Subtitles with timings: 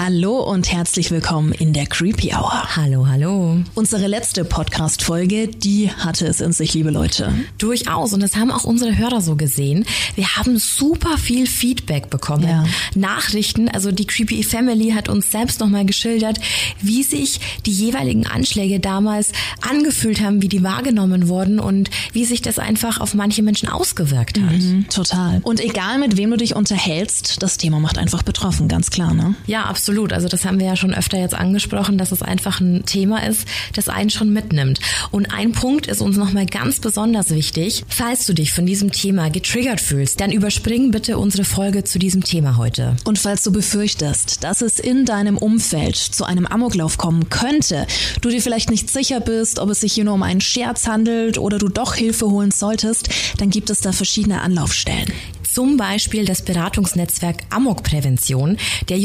[0.00, 2.76] Hallo und herzlich willkommen in der Creepy Hour.
[2.76, 3.58] Hallo, hallo.
[3.74, 7.32] Unsere letzte Podcast-Folge, die hatte es in sich, liebe Leute.
[7.58, 8.12] Durchaus.
[8.12, 9.84] Und das haben auch unsere Hörer so gesehen.
[10.14, 12.44] Wir haben super viel Feedback bekommen.
[12.44, 12.64] Ja.
[12.94, 13.68] Nachrichten.
[13.68, 16.38] Also die Creepy Family hat uns selbst nochmal geschildert,
[16.80, 19.32] wie sich die jeweiligen Anschläge damals
[19.68, 24.40] angefühlt haben, wie die wahrgenommen wurden und wie sich das einfach auf manche Menschen ausgewirkt
[24.40, 24.58] hat.
[24.58, 25.40] Mhm, total.
[25.42, 29.34] Und egal mit wem du dich unterhältst, das Thema macht einfach betroffen, ganz klar, ne?
[29.48, 29.87] Ja, absolut.
[30.12, 33.46] Also das haben wir ja schon öfter jetzt angesprochen, dass es einfach ein Thema ist,
[33.74, 34.80] das einen schon mitnimmt.
[35.10, 37.84] Und ein Punkt ist uns nochmal ganz besonders wichtig.
[37.88, 42.22] Falls du dich von diesem Thema getriggert fühlst, dann überspring bitte unsere Folge zu diesem
[42.22, 42.96] Thema heute.
[43.04, 47.86] Und falls du befürchtest, dass es in deinem Umfeld zu einem Amoklauf kommen könnte,
[48.20, 51.38] du dir vielleicht nicht sicher bist, ob es sich hier nur um einen Scherz handelt
[51.38, 55.12] oder du doch Hilfe holen solltest, dann gibt es da verschiedene Anlaufstellen.
[55.58, 58.98] Zum Beispiel das Beratungsnetzwerk Amokprävention der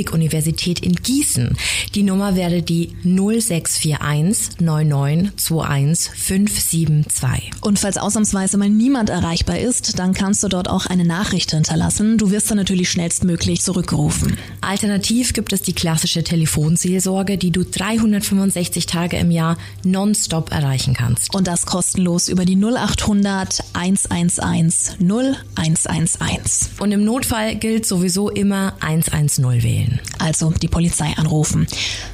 [0.00, 1.56] Justus-Liebig-Universität in Gießen.
[1.94, 7.50] Die Nummer wäre die 0641 9921 572.
[7.60, 12.18] Und falls ausnahmsweise mal niemand erreichbar ist, dann kannst du dort auch eine Nachricht hinterlassen.
[12.18, 14.36] Du wirst dann natürlich schnellstmöglich zurückgerufen.
[14.60, 21.34] Alternativ gibt es die klassische Telefonseelsorge, die du 365 Tage im Jahr nonstop erreichen kannst.
[21.34, 26.80] Und das kostenlos über die 0800 111 0111.
[26.80, 29.89] Und im Notfall gilt sowieso immer 110 wählen.
[30.18, 31.66] Also die Polizei anrufen.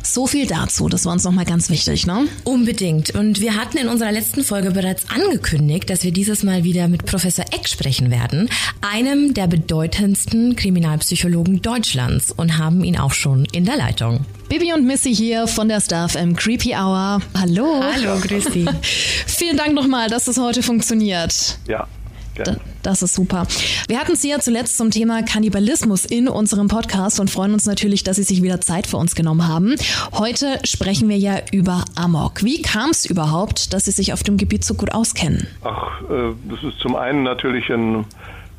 [0.03, 2.27] So viel dazu, das war uns nochmal ganz wichtig, ne?
[2.45, 3.11] Unbedingt.
[3.11, 7.05] Und wir hatten in unserer letzten Folge bereits angekündigt, dass wir dieses Mal wieder mit
[7.07, 8.49] Professor Eck sprechen werden,
[8.81, 14.25] einem der bedeutendsten Kriminalpsychologen Deutschlands und haben ihn auch schon in der Leitung.
[14.49, 17.21] Bibi und Missy hier von der Staff im Creepy Hour.
[17.37, 17.83] Hallo.
[17.83, 18.65] Hallo, grüß Sie.
[19.27, 21.59] Vielen Dank nochmal, dass es heute funktioniert.
[21.67, 21.89] Ja,
[22.37, 22.61] gerne.
[22.83, 23.47] Das ist super.
[23.89, 28.05] Wir hatten Sie ja zuletzt zum Thema Kannibalismus in unserem Podcast und freuen uns natürlich,
[28.05, 29.75] dass Sie sich wieder Zeit für uns genommen haben.
[30.13, 32.45] Heute sprechen wir ja über Amok.
[32.45, 35.47] Wie kam es überhaupt, dass Sie sich auf dem Gebiet so gut auskennen?
[35.65, 38.05] Ach, äh, das ist zum einen natürlich ein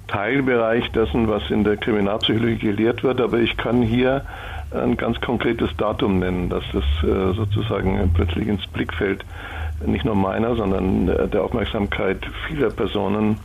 [0.07, 4.25] Teilbereich dessen, was in der Kriminalpsychologie gelehrt wird, aber ich kann hier
[4.71, 9.23] ein ganz konkretes Datum nennen, dass das äh, sozusagen plötzlich ins Blickfeld
[9.85, 13.39] nicht nur meiner, sondern der Aufmerksamkeit vieler Personen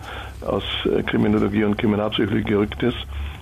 [0.47, 2.98] aus äh, Kriminologie und Kriminalpsychologie gerückt ist.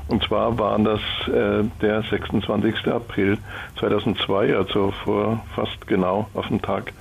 [0.08, 2.88] Und zwar war das äh, der 26.
[2.88, 3.38] April
[3.78, 6.92] 2002, also vor fast genau auf den Tag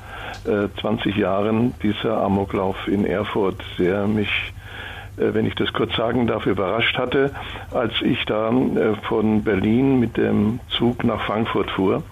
[0.46, 4.30] äh, 20 Jahren, dieser Amoklauf in Erfurt, der mich
[5.18, 7.32] äh, wenn ich das kurz sagen darf, überrascht hatte,
[7.72, 12.04] als ich da äh, von Berlin mit dem Zug nach Frankfurt fuhr.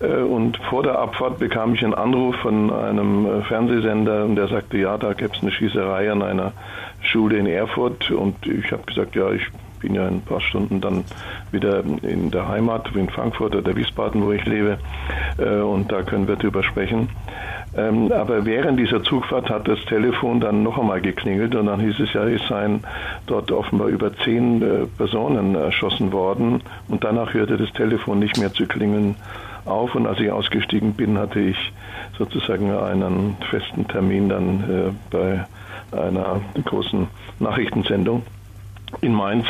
[0.00, 4.48] Äh, Und vor der Abfahrt bekam ich einen Anruf von einem äh, Fernsehsender und der
[4.48, 6.52] sagte, ja, da gäbe es eine Schießerei an einer
[7.00, 8.10] Schule in Erfurt.
[8.10, 9.42] Und ich habe gesagt, ja, ich
[9.80, 11.04] bin ja in ein paar Stunden dann
[11.52, 14.78] wieder in der Heimat, in Frankfurt oder Wiesbaden, wo ich lebe.
[15.38, 17.08] Äh, Und da können wir drüber sprechen.
[17.76, 21.98] Ähm, aber während dieser Zugfahrt hat das Telefon dann noch einmal geklingelt und dann hieß
[21.98, 22.84] es ja, es seien
[23.26, 28.66] dort offenbar über zehn Personen erschossen worden und danach hörte das Telefon nicht mehr zu
[28.66, 29.16] klingeln
[29.64, 31.72] auf und als ich ausgestiegen bin, hatte ich
[32.18, 35.46] sozusagen einen festen Termin dann äh, bei
[35.92, 37.06] einer großen
[37.38, 38.22] Nachrichtensendung
[39.00, 39.46] in Mainz.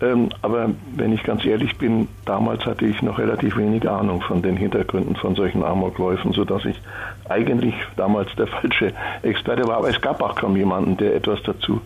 [0.00, 4.42] Ähm, aber wenn ich ganz ehrlich bin, damals hatte ich noch relativ wenig Ahnung von
[4.42, 6.80] den Hintergründen von solchen Amokläufen, sodass ich
[7.28, 9.78] eigentlich damals der falsche Experte war.
[9.78, 11.80] Aber es gab auch kaum jemanden, der etwas dazu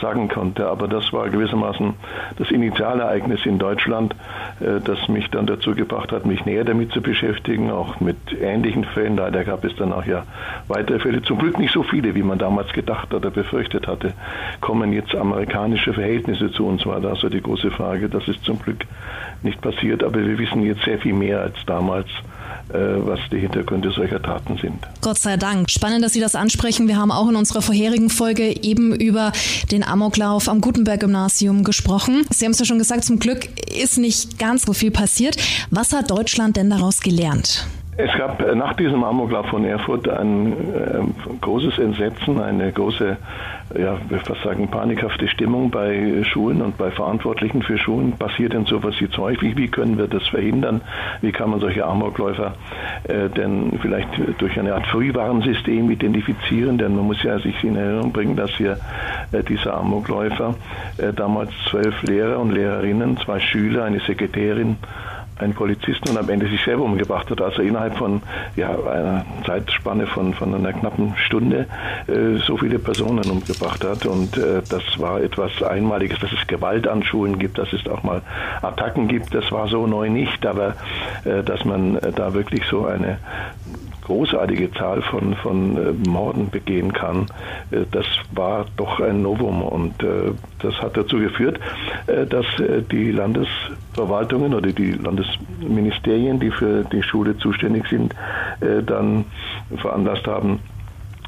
[0.00, 0.66] sagen konnte.
[0.68, 1.94] Aber das war gewissermaßen
[2.38, 4.14] das Initialereignis in Deutschland,
[4.60, 9.16] das mich dann dazu gebracht hat, mich näher damit zu beschäftigen, auch mit ähnlichen Fällen.
[9.16, 10.24] Leider gab es danach ja
[10.68, 11.22] weitere Fälle.
[11.22, 14.12] Zum Glück nicht so viele, wie man damals gedacht oder befürchtet hatte.
[14.60, 18.08] Kommen jetzt amerikanische Verhältnisse zu uns, war da so die große Frage.
[18.08, 18.84] Das ist zum Glück
[19.42, 22.39] nicht passiert, aber wir wissen jetzt sehr viel mehr als damals, äh,
[22.72, 24.78] was die Hintergründe solcher Taten sind.
[25.00, 25.70] Gott sei Dank.
[25.70, 26.88] Spannend, dass Sie das ansprechen.
[26.88, 29.32] Wir haben auch in unserer vorherigen Folge eben über
[29.70, 32.24] den Amoklauf am Gutenberg-Gymnasium gesprochen.
[32.30, 35.36] Sie haben es ja schon gesagt, zum Glück ist nicht ganz so viel passiert.
[35.70, 37.66] Was hat Deutschland denn daraus gelernt?
[37.96, 43.16] Es gab äh, nach diesem Amoklauf von Erfurt ein äh, großes Entsetzen, eine große,
[43.78, 48.12] ja, fast sagen, panikhafte Stimmung bei Schulen und bei Verantwortlichen für Schulen.
[48.12, 49.56] Passiert denn sowas jetzt häufig?
[49.56, 50.80] Wie können wir das verhindern?
[51.20, 52.54] Wie kann man solche Amokläufer
[53.04, 54.08] äh, denn vielleicht
[54.38, 56.78] durch eine Art Frühwarnsystem identifizieren?
[56.78, 58.78] Denn man muss ja sich in Erinnerung bringen, dass hier
[59.32, 60.54] äh, dieser Amokläufer
[60.98, 64.76] äh, damals zwölf Lehrer und Lehrerinnen, zwei Schüler, eine Sekretärin,
[65.40, 67.40] einen Polizisten und am Ende sich selber umgebracht hat.
[67.40, 68.22] Also innerhalb von
[68.56, 71.66] ja, einer Zeitspanne von, von einer knappen Stunde
[72.06, 74.06] äh, so viele Personen umgebracht hat.
[74.06, 78.02] Und äh, das war etwas Einmaliges, dass es Gewalt an Schulen gibt, dass es auch
[78.02, 78.22] mal
[78.62, 79.34] Attacken gibt.
[79.34, 80.74] Das war so neu nicht, aber
[81.24, 83.18] äh, dass man äh, da wirklich so eine
[84.10, 87.26] großartige Zahl von, von äh, Morden begehen kann,
[87.70, 91.60] äh, das war doch ein Novum und äh, das hat dazu geführt,
[92.06, 92.44] dass
[92.90, 98.14] die Landesverwaltungen oder die Landesministerien, die für die Schule zuständig sind,
[98.86, 99.24] dann
[99.76, 100.58] veranlasst haben,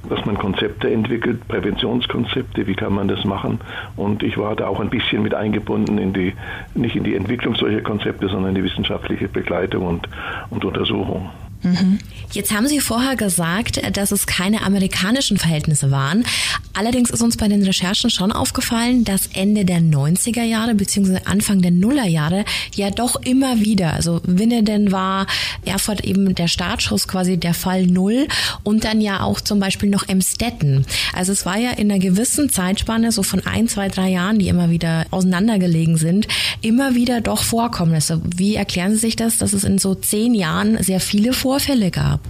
[0.08, 3.61] dass man Konzepte entwickelt, Präventionskonzepte, wie kann man das machen.
[3.96, 6.35] Und ich war da auch ein bisschen mit eingebunden in die,
[6.75, 10.08] nicht in die Entwicklung solcher Konzepte, sondern in die wissenschaftliche Begleitung und,
[10.50, 11.31] und Untersuchung.
[11.62, 11.99] Mhm.
[12.32, 16.25] Jetzt haben Sie vorher gesagt, dass es keine amerikanischen Verhältnisse waren.
[16.73, 21.19] Allerdings ist uns bei den Recherchen schon aufgefallen, dass Ende der 90er Jahre bzw.
[21.26, 22.44] Anfang der Nullerjahre
[22.75, 25.26] ja doch immer wieder, also Winnenden war
[25.64, 28.26] Erfurt eben der Startschuss quasi der Fall Null
[28.62, 30.87] und dann ja auch zum Beispiel noch Emstetten.
[31.12, 34.49] Also es war ja in einer gewissen Zeitspanne, so von ein, zwei, drei Jahren, die
[34.49, 36.26] immer wieder auseinandergelegen sind,
[36.62, 38.23] immer wieder doch Vorkommnisse.
[38.25, 41.90] Wie erklären Sie sich das, dass es in so zehn Jahren sehr viele Vorkommnisse Vorfälle
[41.90, 42.20] gab?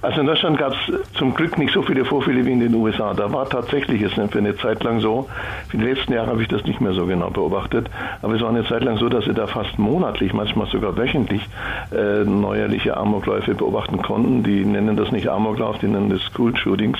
[0.00, 3.14] Also in Deutschland gab es zum Glück nicht so viele Vorfälle wie in den USA.
[3.14, 5.28] Da war tatsächlich es für eine Zeit lang so.
[5.68, 7.90] Für die letzten Jahre habe ich das nicht mehr so genau beobachtet.
[8.22, 11.42] Aber es war eine Zeit lang so, dass sie da fast monatlich, manchmal sogar wöchentlich
[11.90, 14.44] äh, neuerliche Amokläufe beobachten konnten.
[14.44, 16.98] Die nennen das nicht Amoklauf, die nennen das School Shootings,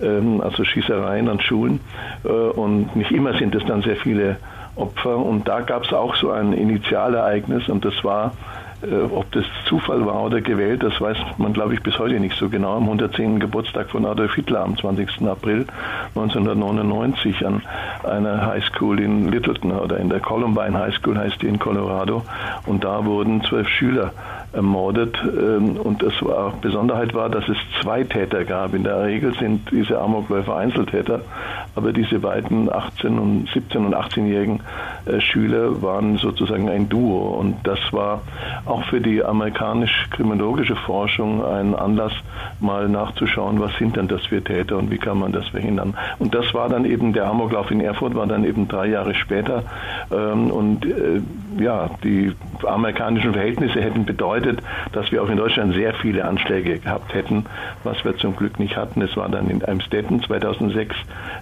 [0.00, 1.80] ähm, also Schießereien an Schulen.
[2.24, 4.36] Äh, und nicht immer sind es dann sehr viele
[4.76, 5.16] Opfer.
[5.16, 8.34] Und da gab es auch so ein Initialereignis und das war
[9.12, 12.48] ob das Zufall war oder gewählt, das weiß man, glaube ich, bis heute nicht so
[12.48, 12.76] genau.
[12.76, 13.38] Am 110.
[13.38, 15.22] Geburtstag von Adolf Hitler am 20.
[15.22, 15.66] April
[16.16, 17.62] 1999 an
[18.02, 22.22] einer High School in Littleton oder in der Columbine High School heißt die in Colorado.
[22.66, 24.12] Und da wurden zwölf Schüler
[24.52, 25.16] ermordet.
[25.24, 28.74] Ähm, und das war, Besonderheit war, dass es zwei Täter gab.
[28.74, 31.22] In der Regel sind diese Amokläufer Einzeltäter,
[31.74, 34.60] aber diese beiden 18 und 17 und 18-jährigen
[35.06, 37.34] äh, Schüler waren sozusagen ein Duo.
[37.38, 38.22] Und das war
[38.66, 42.12] auch für die amerikanisch-kriminologische Forschung ein Anlass,
[42.60, 45.94] mal nachzuschauen, was sind denn das für Täter und wie kann man das verhindern.
[46.18, 49.64] Und das war dann eben, der Amoklauf in Erfurt war dann eben drei Jahre später.
[50.12, 51.20] Ähm, und äh,
[51.58, 52.32] ja, die
[52.66, 54.41] amerikanischen Verhältnisse hätten bedeutet,
[54.92, 57.44] dass wir auch in Deutschland sehr viele Anschläge gehabt hätten,
[57.84, 59.02] was wir zum Glück nicht hatten.
[59.02, 60.94] Es war dann in Amstetten 2006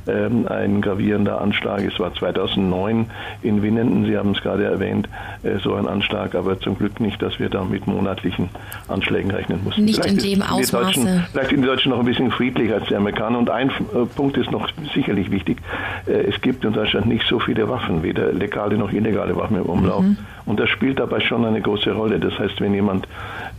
[0.07, 1.83] ähm, ein gravierender Anschlag.
[1.83, 3.11] Es war 2009
[3.43, 5.09] in Winnenden, Sie haben es gerade erwähnt,
[5.43, 8.49] äh, so ein Anschlag, aber zum Glück nicht, dass wir da mit monatlichen
[8.89, 9.85] Anschlägen rechnen mussten.
[9.85, 11.27] Nicht vielleicht in dem Ausmaße.
[11.33, 13.39] vielleicht sind die Deutschen noch ein bisschen friedlicher als die Amerikaner.
[13.39, 15.59] Und ein äh, Punkt ist noch sicherlich wichtig.
[16.07, 19.65] Äh, es gibt in Deutschland nicht so viele Waffen, weder legale noch illegale Waffen im
[19.65, 20.03] Umlauf.
[20.03, 20.17] Mhm.
[20.47, 22.19] Und das spielt dabei schon eine große Rolle.
[22.19, 23.07] Das heißt, wenn jemand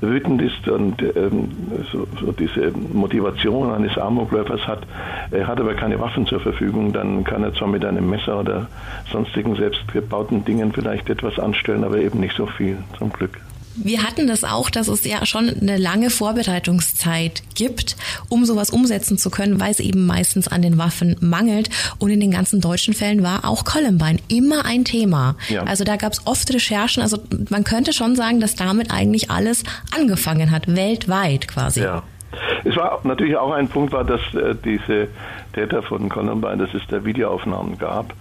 [0.01, 1.49] wütend ist und ähm,
[1.91, 4.81] so, so, diese Motivation eines Amokläufers hat,
[5.31, 8.67] er hat aber keine Waffen zur Verfügung, dann kann er zwar mit einem Messer oder
[9.11, 13.39] sonstigen selbstgebauten Dingen vielleicht etwas anstellen, aber eben nicht so viel, zum Glück.
[13.75, 17.95] Wir hatten das auch, dass es ja schon eine lange Vorbereitungszeit gibt,
[18.29, 21.69] um sowas umsetzen zu können, weil es eben meistens an den Waffen mangelt.
[21.99, 25.35] Und in den ganzen deutschen Fällen war auch Columbine immer ein Thema.
[25.49, 25.63] Ja.
[25.63, 27.01] Also da gab es oft Recherchen.
[27.01, 27.19] Also
[27.49, 29.63] man könnte schon sagen, dass damit eigentlich alles
[29.95, 31.81] angefangen hat, weltweit quasi.
[31.81, 32.03] Ja.
[32.63, 35.07] Es war natürlich auch ein Punkt, war, dass äh, diese
[35.53, 38.13] Täter von Columbine, dass es da Videoaufnahmen gab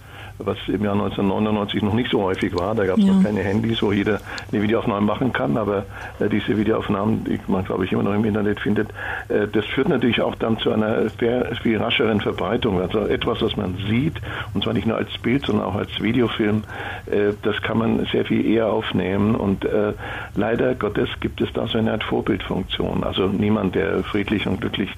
[0.45, 2.75] was im Jahr 1999 noch nicht so häufig war.
[2.75, 3.13] Da gab es ja.
[3.13, 4.19] noch keine Handys, wo jeder
[4.51, 5.85] eine Videoaufnahme machen kann, aber
[6.19, 8.89] äh, diese Videoaufnahmen, die man, glaube ich, immer noch im Internet findet,
[9.29, 12.81] äh, das führt natürlich auch dann zu einer sehr viel rascheren Verbreitung.
[12.81, 14.21] Also etwas, was man sieht,
[14.53, 16.63] und zwar nicht nur als Bild, sondern auch als Videofilm,
[17.07, 19.93] äh, das kann man sehr viel eher aufnehmen und äh,
[20.35, 23.03] leider Gottes gibt es da so eine Art Vorbildfunktion.
[23.03, 24.89] Also niemand, der friedlich und glücklich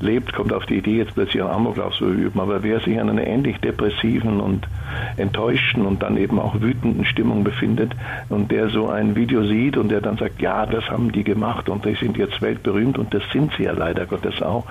[0.00, 3.10] lebt, kommt auf die Idee, jetzt plötzlich einen Amoklauf zu üben, aber wer sich an
[3.10, 4.66] einer ähnlich depressiven und
[5.16, 7.92] enttäuschten und dann eben auch wütenden Stimmung befindet
[8.28, 11.68] und der so ein Video sieht und der dann sagt, ja, das haben die gemacht
[11.68, 14.66] und die sind jetzt weltberühmt und das sind sie ja leider Gottes auch,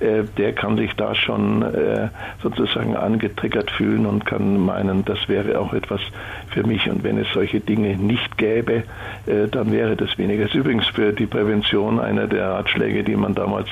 [0.00, 2.08] äh, der kann sich da schon äh,
[2.42, 6.00] sozusagen angetriggert fühlen und kann meinen, das wäre auch etwas
[6.48, 8.84] für mich und wenn es solche Dinge nicht gäbe,
[9.26, 10.44] äh, dann wäre das weniger.
[10.44, 13.68] Das ist übrigens für die Prävention einer der Ratschläge, die man damals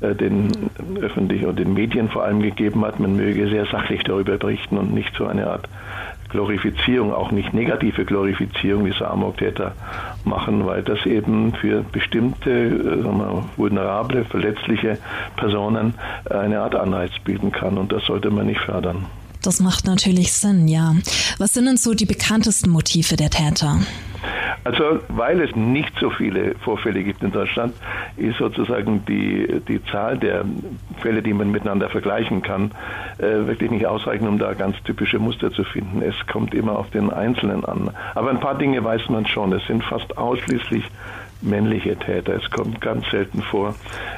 [0.00, 4.78] den öffentlichen und den Medien vor allem gegeben hat, man möge sehr sachlich darüber berichten
[4.78, 5.68] und nicht so eine Art
[6.28, 9.72] Glorifizierung, auch nicht negative Glorifizierung dieser Amoktäter
[10.24, 14.98] machen, weil das eben für bestimmte äh, sagen wir, vulnerable, verletzliche
[15.36, 15.94] Personen
[16.28, 19.06] eine Art Anreiz bieten kann und das sollte man nicht fördern.
[19.42, 20.94] Das macht natürlich Sinn, ja.
[21.38, 23.78] Was sind denn so die bekanntesten Motive der Täter?
[24.64, 27.74] Also weil es nicht so viele Vorfälle gibt in Deutschland,
[28.16, 30.44] ist sozusagen die, die Zahl der
[31.00, 32.72] Fälle, die man miteinander vergleichen kann,
[33.18, 36.02] äh, wirklich nicht ausreichend, um da ganz typische Muster zu finden.
[36.02, 37.90] Es kommt immer auf den Einzelnen an.
[38.14, 39.52] Aber ein paar Dinge weiß man schon.
[39.52, 40.84] Es sind fast ausschließlich
[41.40, 42.34] männliche Täter.
[42.34, 43.74] Es kommt ganz selten vor,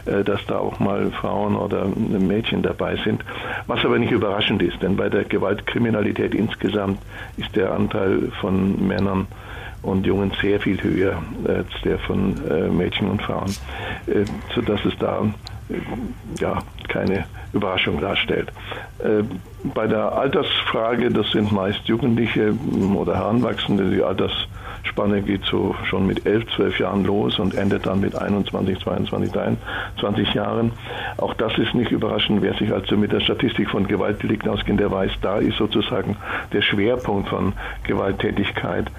[0.06, 3.24] äh, dass da auch mal Frauen oder Mädchen dabei sind.
[3.66, 6.98] Was aber nicht überraschend ist, denn bei der Gewaltkriminalität insgesamt
[7.36, 9.26] ist der Anteil von Männern
[9.82, 13.50] und Jungen sehr viel höher als der von äh, Mädchen und Frauen,
[14.06, 14.24] äh,
[14.54, 15.22] sodass es da
[16.40, 16.58] ja,
[16.88, 18.50] keine Überraschung darstellt.
[19.72, 22.52] Bei der Altersfrage, das sind meist Jugendliche
[22.96, 24.32] oder Heranwachsende, die Alters
[24.84, 29.32] Spanne geht so schon mit 11, 12 Jahren los und endet dann mit 21, 22,
[29.32, 30.72] 23 Jahren.
[31.16, 32.42] Auch das ist nicht überraschend.
[32.42, 36.16] Wer sich also mit der Statistik von Gewaltdelikten auskennt, der weiß, da ist sozusagen
[36.52, 37.52] der Schwerpunkt von
[37.84, 38.90] Gewalttätigkeit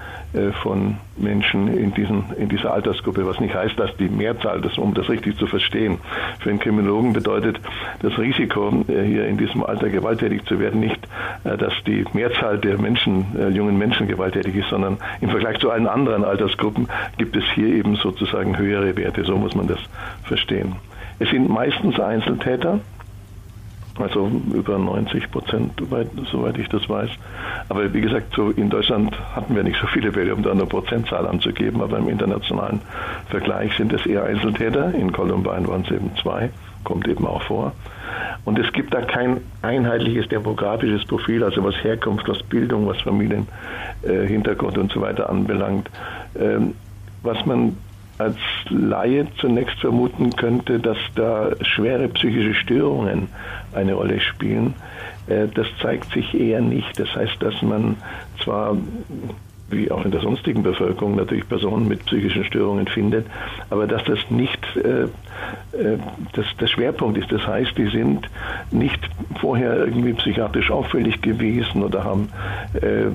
[0.62, 4.94] von Menschen in, diesen, in dieser Altersgruppe, was nicht heißt, dass die Mehrzahl, das, um
[4.94, 5.98] das richtig zu verstehen,
[6.40, 7.60] für einen Kriminologen bedeutet
[8.00, 10.98] das Risiko, äh, hier in diesem Alter gewalttätig zu werden, nicht,
[11.44, 15.86] äh, dass die Mehrzahl der Menschen, jungen Menschen gewalttätig ist, sondern im Vergleich zu allen
[15.86, 19.24] anderen Altersgruppen gibt es hier eben sozusagen höhere Werte.
[19.24, 19.78] So muss man das
[20.24, 20.76] verstehen.
[21.18, 22.80] Es sind meistens Einzeltäter,
[23.98, 25.72] also über 90 Prozent,
[26.30, 27.10] soweit ich das weiß.
[27.68, 30.66] Aber wie gesagt, so in Deutschland hatten wir nicht so viele Fälle, um da eine
[30.66, 32.80] Prozentzahl anzugeben, aber im internationalen
[33.28, 34.94] Vergleich sind es eher Einzeltäter.
[34.94, 36.50] In Columbine waren es eben zwei,
[36.84, 37.72] kommt eben auch vor.
[38.44, 44.76] Und es gibt da kein einheitliches demografisches Profil, also was Herkunft, was Bildung, was Familienhintergrund
[44.76, 45.88] äh, und so weiter anbelangt.
[46.38, 46.74] Ähm,
[47.22, 47.76] was man
[48.18, 48.36] als
[48.68, 53.28] Laie zunächst vermuten könnte, dass da schwere psychische Störungen
[53.74, 54.74] eine Rolle spielen.
[55.26, 56.98] Äh, das zeigt sich eher nicht.
[56.98, 57.96] Das heißt, dass man
[58.42, 58.76] zwar
[59.72, 63.26] wie auch in der sonstigen Bevölkerung natürlich Personen mit psychischen Störungen findet,
[63.70, 65.08] aber dass das nicht äh,
[66.32, 67.32] das, der Schwerpunkt ist.
[67.32, 68.28] Das heißt, die sind
[68.70, 68.98] nicht
[69.40, 72.28] vorher irgendwie psychiatrisch auffällig gewesen oder haben
[72.74, 73.06] äh,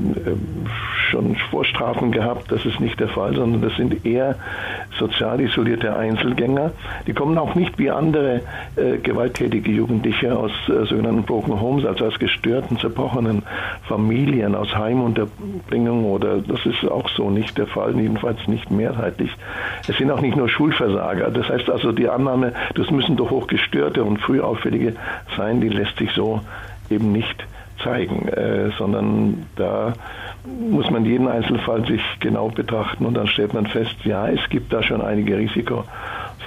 [1.09, 2.51] schon Vorstrafen gehabt.
[2.51, 4.35] Das ist nicht der Fall, sondern das sind eher
[4.97, 6.71] sozial isolierte Einzelgänger.
[7.05, 8.41] Die kommen auch nicht wie andere
[8.75, 13.43] äh, gewalttätige Jugendliche aus äh, sogenannten Broken Homes, also aus gestörten, zerbrochenen
[13.87, 19.31] Familien, aus Heimunterbringung oder das ist auch so nicht der Fall, jedenfalls nicht mehrheitlich.
[19.87, 21.29] Es sind auch nicht nur Schulversager.
[21.31, 24.93] Das heißt also, die Annahme, das müssen doch hochgestörte und früh auffällige
[25.35, 26.41] sein, die lässt sich so
[26.89, 27.45] eben nicht
[27.83, 29.93] zeigen, äh, sondern da
[30.69, 34.73] muss man jeden Einzelfall sich genau betrachten und dann stellt man fest, ja, es gibt
[34.73, 35.83] da schon einige Risiko.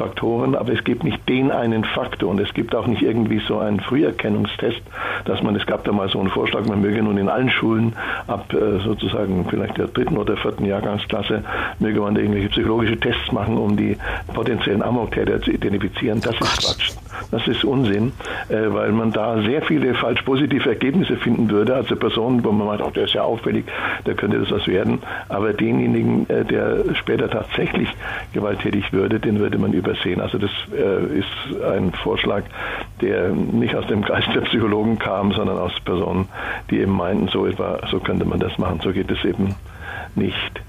[0.01, 3.59] Faktoren, aber es gibt nicht den einen Faktor und es gibt auch nicht irgendwie so
[3.59, 4.81] einen Früherkennungstest,
[5.27, 7.93] dass man, es gab da mal so einen Vorschlag, man möge nun in allen Schulen
[8.27, 11.45] ab äh, sozusagen vielleicht der dritten oder vierten Jahrgangsklasse,
[11.81, 13.99] möge man irgendwelche psychologische Tests machen, um die
[14.33, 16.23] potenziellen Amoktäter zu identifizieren.
[16.23, 16.93] Das ist Quatsch.
[17.31, 18.13] Das ist Unsinn,
[18.49, 21.75] äh, weil man da sehr viele falsch positive Ergebnisse finden würde.
[21.75, 23.67] Also Personen, wo man meint, oh, der ist ja auffällig,
[24.05, 25.01] da könnte das was werden.
[25.29, 27.89] Aber denjenigen, äh, der später tatsächlich
[28.33, 30.21] gewalttätig würde, den würde man übersehen.
[30.21, 32.45] Also das äh, ist ein Vorschlag,
[33.01, 36.29] der nicht aus dem Geist der Psychologen kam, sondern aus Personen,
[36.71, 38.81] die eben meinten, so, etwa, so könnte man das machen.
[38.83, 39.55] So geht es eben
[40.15, 40.63] nicht.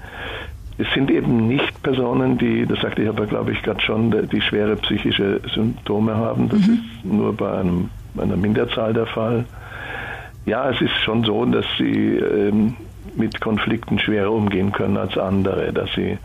[0.78, 4.40] Es sind eben nicht Personen, die, das sagte ich aber, glaube ich, gerade schon, die
[4.40, 6.48] schwere psychische Symptome haben.
[6.48, 6.72] Das mhm.
[6.74, 9.44] ist nur bei einem, einer Minderzahl der Fall.
[10.44, 12.74] Ja, es ist schon so, dass sie ähm,
[13.16, 16.18] mit Konflikten schwerer umgehen können als andere, dass sie,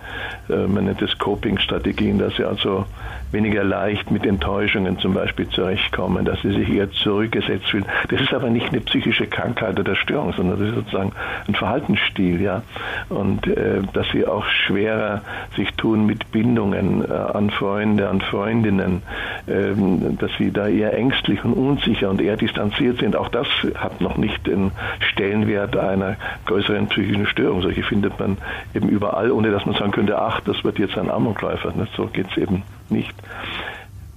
[0.48, 2.86] man nennt es Coping-Strategien, dass sie also
[3.32, 7.86] weniger leicht mit Enttäuschungen zum Beispiel zurechtkommen, dass sie sich eher zurückgesetzt fühlen.
[8.10, 11.12] Das ist aber nicht eine psychische Krankheit oder Störung, sondern das ist sozusagen
[11.48, 12.62] ein Verhaltensstil, ja.
[13.10, 15.22] Und äh, dass sie auch schwerer
[15.56, 19.01] sich tun mit Bindungen äh, an Freunde, an Freundinnen,
[19.48, 23.16] dass sie da eher ängstlich und unsicher und eher distanziert sind.
[23.16, 27.62] Auch das hat noch nicht den Stellenwert einer größeren psychischen Störung.
[27.62, 28.38] Solche findet man
[28.74, 31.74] eben überall, ohne dass man sagen könnte, ach, das wird jetzt ein Amokläufer.
[31.96, 33.16] So geht es eben nicht.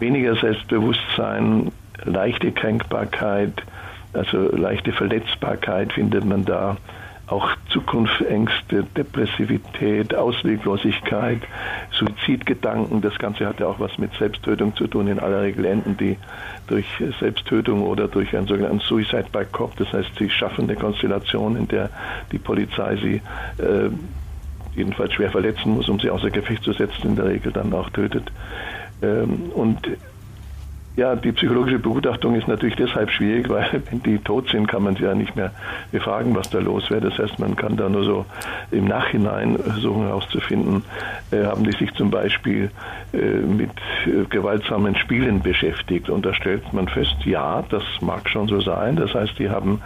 [0.01, 1.71] Weniger Selbstbewusstsein,
[2.05, 3.53] leichte Kränkbarkeit,
[4.13, 6.77] also leichte Verletzbarkeit findet man da.
[7.31, 11.41] Auch Zukunftsängste, Depressivität, Ausweglosigkeit,
[11.93, 13.01] Suizidgedanken.
[13.01, 15.07] Das Ganze hat ja auch was mit Selbsttötung zu tun.
[15.07, 16.19] In aller Regel enden die
[16.67, 16.87] durch
[17.21, 19.77] Selbsttötung oder durch einen sogenannten Suicide by Cop.
[19.77, 21.91] Das heißt, sie schaffen eine Konstellation, in der
[22.33, 23.23] die Polizei sie
[23.63, 23.91] äh,
[24.75, 27.91] jedenfalls schwer verletzen muss, um sie außer Gefecht zu setzen, in der Regel dann auch
[27.91, 28.31] tötet.
[29.03, 29.79] Ähm, und
[30.97, 34.97] Ja, die psychologische Begutachtung ist natürlich deshalb schwierig, weil wenn die tot sind, kann man
[34.97, 35.53] sie ja nicht mehr
[35.93, 37.01] befragen, was da los wäre.
[37.01, 38.27] Das heißt, man kann da nur so
[38.73, 40.83] im Nachhinein versuchen herauszufinden,
[41.31, 42.71] äh, haben die sich zum Beispiel
[43.13, 43.71] äh, mit
[44.07, 46.11] äh, gewaltsamen Spielen beschäftigt.
[46.11, 48.97] Und da stellt man fest, ja, das mag schon so sein.
[48.97, 49.81] Das heißt, die haben,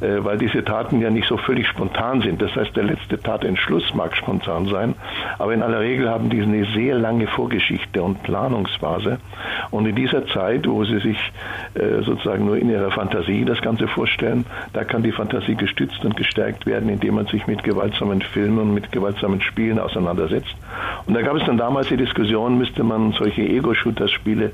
[0.00, 3.94] äh, weil diese Taten ja nicht so völlig spontan sind, das heißt, der letzte Tatentschluss
[3.94, 4.94] mag spontan sein,
[5.38, 9.18] aber in aller Regel haben die eine sehr lange Vorgeschichte und Planungsphase.
[9.70, 11.18] Und in dieser Zeit Zeit, wo sie sich
[11.74, 14.44] äh, sozusagen nur in ihrer Fantasie das Ganze vorstellen.
[14.72, 18.74] Da kann die Fantasie gestützt und gestärkt werden, indem man sich mit gewaltsamen Filmen und
[18.74, 20.54] mit gewaltsamen Spielen auseinandersetzt.
[21.06, 24.52] Und da gab es dann damals die Diskussion, müsste man solche Ego-Shooter-Spiele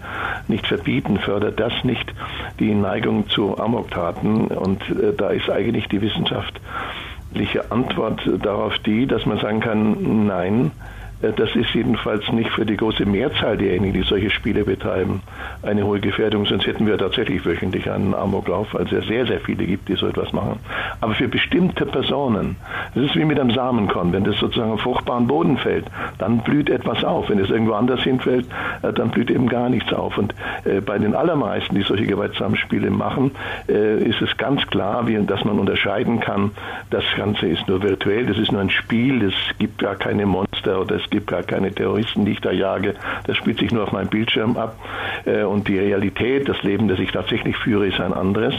[0.49, 2.13] nicht verbieten, fördert das nicht
[2.59, 4.49] die Neigung zu Amoktaten?
[4.49, 10.73] Und äh, da ist eigentlich die wissenschaftliche Antwort darauf die, dass man sagen kann, nein,
[11.21, 15.23] das ist jedenfalls nicht für die große Mehrzahl derjenigen, die solche Spiele betreiben,
[15.63, 16.47] eine hohe Gefährdung.
[16.47, 19.95] Sonst hätten wir tatsächlich wöchentlich einen Amoklauf, weil es ja sehr, sehr viele gibt, die
[19.95, 20.59] so etwas machen.
[21.01, 22.57] Aber für bestimmte Personen,
[22.95, 24.13] das ist wie mit einem Samenkorn.
[24.13, 25.87] Wenn das sozusagen auf fruchtbaren Boden fällt,
[26.19, 27.31] dann blüht etwas auf.
[27.31, 28.47] Wenn es irgendwo anders hinfällt,
[28.83, 30.19] äh, dann blüht eben gar nichts auf.
[30.19, 33.33] Und äh, bei den allermeisten, die solche gewaltsamen Spiele machen,
[33.67, 36.51] ist es ganz klar, dass man unterscheiden kann,
[36.91, 40.81] das Ganze ist nur virtuell, das ist nur ein Spiel, es gibt gar keine Monster
[40.81, 42.95] oder es gibt gar keine Terroristen, die ich da jage.
[43.27, 44.77] Das spielt sich nur auf meinem Bildschirm ab.
[45.25, 48.55] Äh, und die Realität, das Leben, das ich tatsächlich führe, ist ein anderes.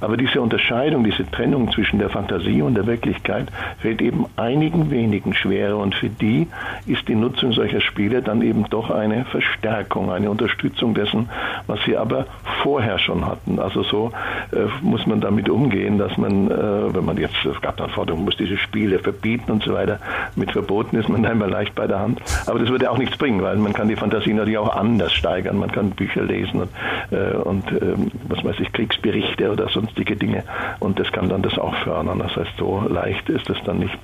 [0.00, 5.34] Aber diese Unterscheidung, diese Trennung zwischen der Fantasie und der Wirklichkeit fällt eben einigen wenigen
[5.34, 5.76] schwerer.
[5.78, 6.48] Und für die
[6.86, 11.28] ist die Nutzung solcher Spiele dann eben doch eine Verstärkung, eine Unterstützung dessen,
[11.66, 12.26] was sie aber
[12.62, 13.58] vorher schon hatten.
[13.58, 14.12] Also so
[14.52, 18.24] äh, muss man damit umgehen, dass man, äh, wenn man jetzt, es gab dann Forderungen,
[18.24, 19.98] muss diese Spiele verbieten und so weiter,
[20.36, 22.20] mit Verboten ist man einmal leicht bei der Hand.
[22.46, 25.58] Aber das würde auch nichts bringen, weil man kann die Fantasie natürlich auch anders steigern.
[25.58, 26.70] Man kann Bücher lesen und,
[27.10, 27.94] äh, und äh,
[28.28, 30.44] was weiß ich, Kriegsberichte oder sonstige Dinge.
[30.78, 32.18] Und das kann dann das auch fördern.
[32.18, 33.98] Das heißt, so leicht ist es dann nicht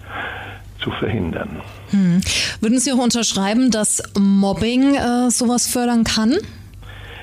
[0.81, 1.61] zu verhindern.
[1.90, 2.21] Hm.
[2.61, 6.35] Würden Sie auch unterschreiben, dass Mobbing äh, sowas fördern kann?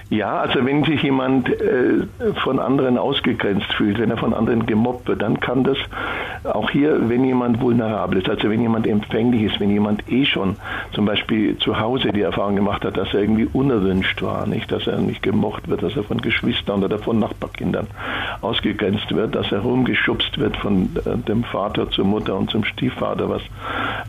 [0.10, 2.06] Ja, also wenn sich jemand äh,
[2.44, 5.78] von anderen ausgegrenzt fühlt, wenn er von anderen gemobbt wird, dann kann das
[6.44, 10.58] auch hier, wenn jemand vulnerabel ist, also wenn jemand empfänglich ist, wenn jemand eh schon
[10.92, 14.88] zum Beispiel zu Hause die Erfahrung gemacht hat, dass er irgendwie unerwünscht war, nicht, dass
[14.88, 17.88] er nicht gemocht wird, dass er von Geschwistern oder von Nachbarkindern
[18.42, 23.30] ausgegrenzt wird, dass er rumgeschubst wird von äh, dem Vater zur Mutter und zum Stiefvater,
[23.30, 23.42] was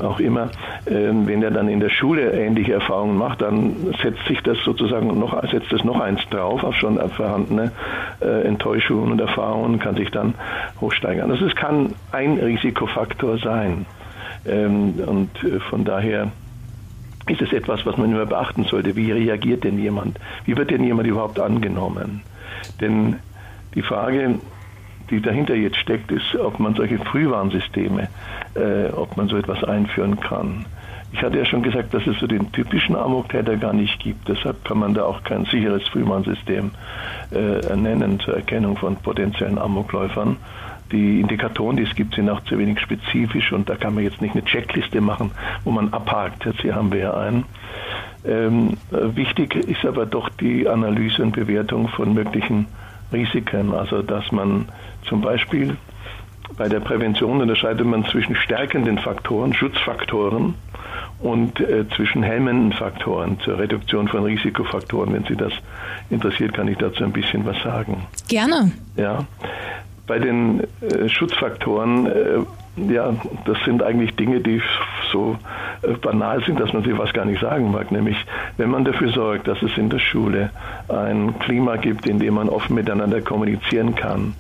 [0.01, 0.51] auch immer.
[0.87, 5.07] Äh, wenn er dann in der Schule ähnliche Erfahrungen macht, dann setzt sich das sozusagen
[5.19, 7.73] noch, setzt das noch eins drauf auf schon vorhandene
[8.21, 10.35] äh, Enttäuschungen und Erfahrungen, kann sich dann
[10.81, 11.31] hochsteigern.
[11.31, 13.87] Also es kann ein Risikofaktor sein.
[14.47, 16.31] Ähm, und äh, von daher
[17.29, 18.97] ist es etwas, was man immer beachten sollte.
[18.97, 20.19] Wie reagiert denn jemand?
[20.45, 22.23] Wie wird denn jemand überhaupt angenommen?
[22.81, 23.17] Denn
[23.75, 24.39] die Frage,
[25.11, 28.09] die dahinter jetzt steckt, ist, ob man solche Frühwarnsysteme,
[28.55, 30.67] äh, ob man so etwas einführen kann.
[31.15, 34.29] Ich hatte ja schon gesagt, dass es so den typischen Amoktäter gar nicht gibt.
[34.29, 36.73] Deshalb kann man da auch kein sicheres Frühwarnsystem
[37.31, 40.39] äh, nennen zur Erkennung von potenziellen Amokläufern.
[40.91, 44.21] Die Indikatoren, die es gibt, sind auch zu wenig spezifisch und da kann man jetzt
[44.21, 45.31] nicht eine Checkliste machen,
[45.63, 46.47] wo man abhakt.
[46.47, 47.45] Jetzt hier haben wir ja einen.
[48.27, 52.67] Ähm, wichtig ist aber doch die Analyse und Bewertung von möglichen
[53.13, 53.73] Risiken.
[53.73, 54.67] Also dass man
[55.05, 55.77] zum Beispiel
[56.57, 60.55] bei der Prävention unterscheidet man zwischen stärkenden Faktoren, Schutzfaktoren
[61.25, 65.15] und äh, zwischen hemmenden Faktoren zur Reduktion von Risikofaktoren.
[65.15, 65.55] Wenn Sie das
[66.11, 68.07] interessiert, kann ich dazu ein bisschen was sagen.
[68.29, 68.71] Gerne.
[68.97, 69.25] Ja,
[70.07, 72.41] bei den äh, Schutzfaktoren, äh,
[72.77, 74.61] ja, das sind eigentlich Dinge, die
[75.13, 75.37] so
[75.83, 77.93] äh, banal sind, dass man sie fast gar nicht sagen mag.
[77.93, 78.17] Nämlich,
[78.57, 80.51] wenn man dafür sorgt, dass es in der Schule
[80.89, 84.35] ein Klima gibt, in dem man offen miteinander kommunizieren kann,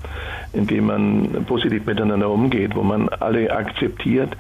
[0.53, 4.37] in dem man positiv miteinander umgeht, wo man alle akzeptiert,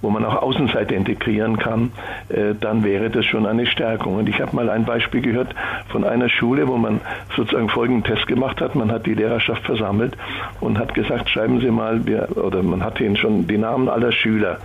[0.00, 1.92] wo man auch Außenseite integrieren kann,
[2.28, 4.16] äh, dann wäre das schon eine Stärkung.
[4.16, 5.54] Und ich habe mal ein Beispiel gehört
[5.88, 7.00] von einer Schule, wo man
[7.36, 8.74] sozusagen folgenden Test gemacht hat.
[8.74, 10.16] Man hat die Lehrerschaft versammelt
[10.60, 12.00] und hat gesagt, schreiben Sie mal,
[12.34, 14.58] oder man hat ihnen schon die Namen aller Schüler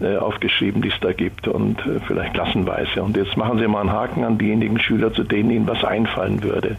[0.00, 3.02] äh, aufgeschrieben, die es da gibt und äh, vielleicht klassenweise.
[3.02, 6.42] Und jetzt machen Sie mal einen Haken an diejenigen Schüler, zu denen Ihnen was einfallen
[6.42, 6.76] würde.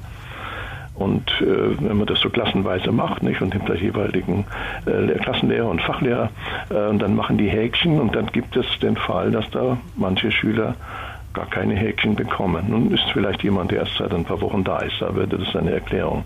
[0.96, 4.46] Und äh, wenn man das so klassenweise macht, nicht, und hinter jeweiligen
[4.86, 6.30] äh, Klassenlehrer und Fachlehrer,
[6.70, 10.76] äh, dann machen die Häkchen und dann gibt es den Fall, dass da manche Schüler
[11.34, 12.66] gar keine Häkchen bekommen.
[12.70, 15.56] Nun ist vielleicht jemand, der erst seit ein paar Wochen da ist, da würde das
[15.56, 16.24] eine Erklärung.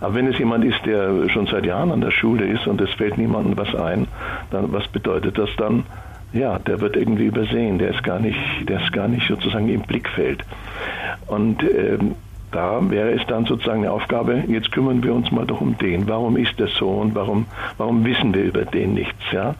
[0.00, 2.90] Aber wenn es jemand ist, der schon seit Jahren an der Schule ist und es
[2.94, 4.06] fällt niemandem was ein,
[4.50, 5.84] dann was bedeutet das dann?
[6.32, 9.82] Ja, der wird irgendwie übersehen, der ist gar nicht, der ist gar nicht sozusagen im
[9.82, 10.44] Blickfeld.
[11.28, 12.14] Und ähm,
[12.56, 16.08] da wäre es dann sozusagen eine Aufgabe, jetzt kümmern wir uns mal doch um den.
[16.08, 17.44] Warum ist das so und warum,
[17.76, 19.20] warum wissen wir über den nichts?
[19.30, 19.54] Ja?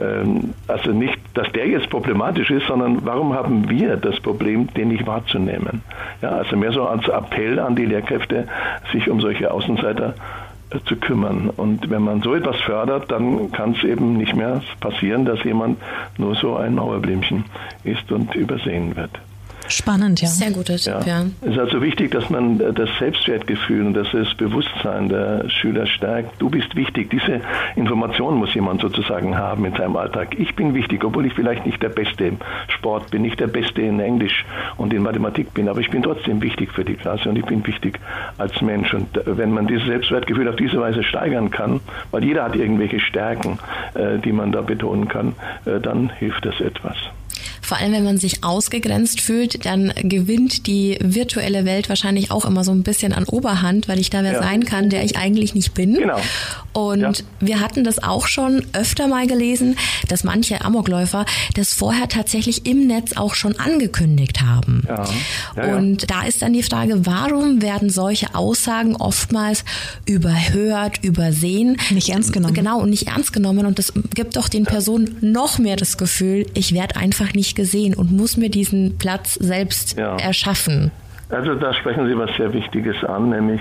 [0.00, 4.88] Ähm, also nicht, dass der jetzt problematisch ist, sondern warum haben wir das Problem, den
[4.88, 5.82] nicht wahrzunehmen?
[6.22, 8.48] Ja, also mehr so als Appell an die Lehrkräfte,
[8.92, 10.14] sich um solche Außenseiter
[10.70, 11.50] äh, zu kümmern.
[11.54, 15.78] Und wenn man so etwas fördert, dann kann es eben nicht mehr passieren, dass jemand
[16.16, 17.44] nur so ein Mauerblümchen
[17.84, 19.20] ist und übersehen wird.
[19.68, 20.28] Spannend, ja.
[20.28, 21.20] Sehr guter Tipp, ja.
[21.20, 21.26] ja.
[21.42, 26.40] Es ist also wichtig, dass man das Selbstwertgefühl und das Bewusstsein der Schüler stärkt.
[26.40, 27.10] Du bist wichtig.
[27.10, 27.40] Diese
[27.76, 30.38] Information muss jemand sozusagen haben in seinem Alltag.
[30.38, 33.82] Ich bin wichtig, obwohl ich vielleicht nicht der Beste im Sport bin, nicht der Beste
[33.82, 34.44] in Englisch
[34.76, 37.66] und in Mathematik bin, aber ich bin trotzdem wichtig für die Klasse und ich bin
[37.66, 37.98] wichtig
[38.38, 38.94] als Mensch.
[38.94, 43.58] Und wenn man dieses Selbstwertgefühl auf diese Weise steigern kann, weil jeder hat irgendwelche Stärken,
[43.94, 46.96] äh, die man da betonen kann, äh, dann hilft das etwas.
[47.68, 52.64] Vor allem, wenn man sich ausgegrenzt fühlt, dann gewinnt die virtuelle Welt wahrscheinlich auch immer
[52.64, 54.42] so ein bisschen an Oberhand, weil ich da wer ja.
[54.42, 55.92] sein kann, der ich eigentlich nicht bin.
[55.92, 56.18] Genau.
[56.72, 57.12] Und ja.
[57.40, 59.76] wir hatten das auch schon öfter mal gelesen,
[60.08, 61.26] dass manche Amokläufer
[61.56, 64.84] das vorher tatsächlich im Netz auch schon angekündigt haben.
[64.88, 65.04] Ja.
[65.54, 69.62] Ja, und da ist dann die Frage, warum werden solche Aussagen oftmals
[70.06, 71.76] überhört, übersehen?
[71.90, 72.54] Nicht ernst genommen.
[72.54, 73.66] Genau, und nicht ernst genommen.
[73.66, 77.94] Und das gibt doch den Personen noch mehr das Gefühl, ich werde einfach nicht gesehen
[77.94, 80.16] und muss mir diesen Platz selbst ja.
[80.16, 80.92] erschaffen.
[81.28, 83.60] Also da sprechen Sie was sehr Wichtiges an, nämlich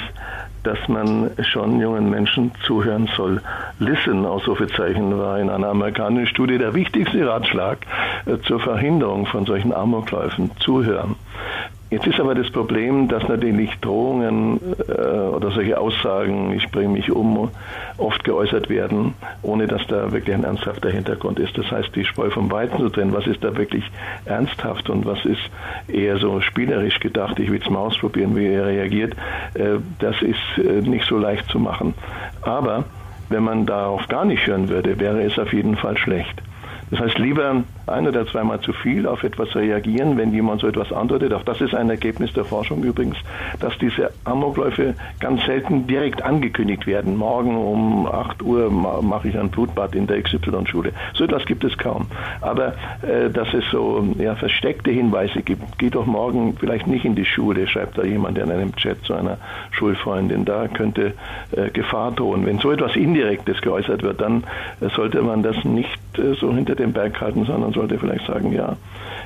[0.64, 3.42] dass man schon jungen Menschen zuhören soll.
[3.80, 7.80] Listen, Ausrufezeichen, war in einer amerikanischen Studie der wichtigste Ratschlag
[8.26, 10.52] äh, zur Verhinderung von solchen Amokläufen.
[10.60, 11.16] Zuhören.
[11.90, 17.10] Jetzt ist aber das Problem, dass natürlich Drohungen äh, oder solche Aussagen, ich bringe mich
[17.12, 17.50] um,
[17.98, 21.58] oft geäußert werden, ohne dass da wirklich ein ernsthafter Hintergrund ist.
[21.58, 23.90] Das heißt, die Spreu vom Weizen zu trennen, was ist da wirklich
[24.26, 25.40] ernsthaft und was ist
[25.88, 29.14] eher so spielerisch gedacht, ich will es mal ausprobieren, wie er reagiert,
[29.54, 31.94] äh, das ist äh, nicht so leicht zu machen.
[32.42, 32.84] Aber
[33.30, 36.42] wenn man darauf gar nicht hören würde, wäre es auf jeden Fall schlecht.
[36.90, 40.92] Das heißt, lieber ein oder zweimal zu viel auf etwas reagieren, wenn jemand so etwas
[40.94, 41.34] andeutet.
[41.34, 43.18] Auch das ist ein Ergebnis der Forschung übrigens,
[43.60, 47.18] dass diese Amokläufe ganz selten direkt angekündigt werden.
[47.18, 50.94] Morgen um 8 Uhr mache ich ein Blutbad in der XY-Schule.
[51.14, 52.08] So etwas gibt es kaum.
[52.42, 57.16] Aber äh, dass es so ja, versteckte Hinweise gibt, geht doch morgen vielleicht nicht in
[57.16, 59.38] die Schule, schreibt da jemand in einem Chat zu einer
[59.72, 60.46] Schulfreundin.
[60.46, 61.14] Da könnte
[61.52, 62.46] äh, Gefahr drohen.
[62.46, 64.44] Wenn so etwas Indirektes geäußert wird, dann
[64.80, 68.54] äh, sollte man das nicht äh, so hinter den Berg halten, sondern sollte vielleicht sagen,
[68.54, 68.76] ja,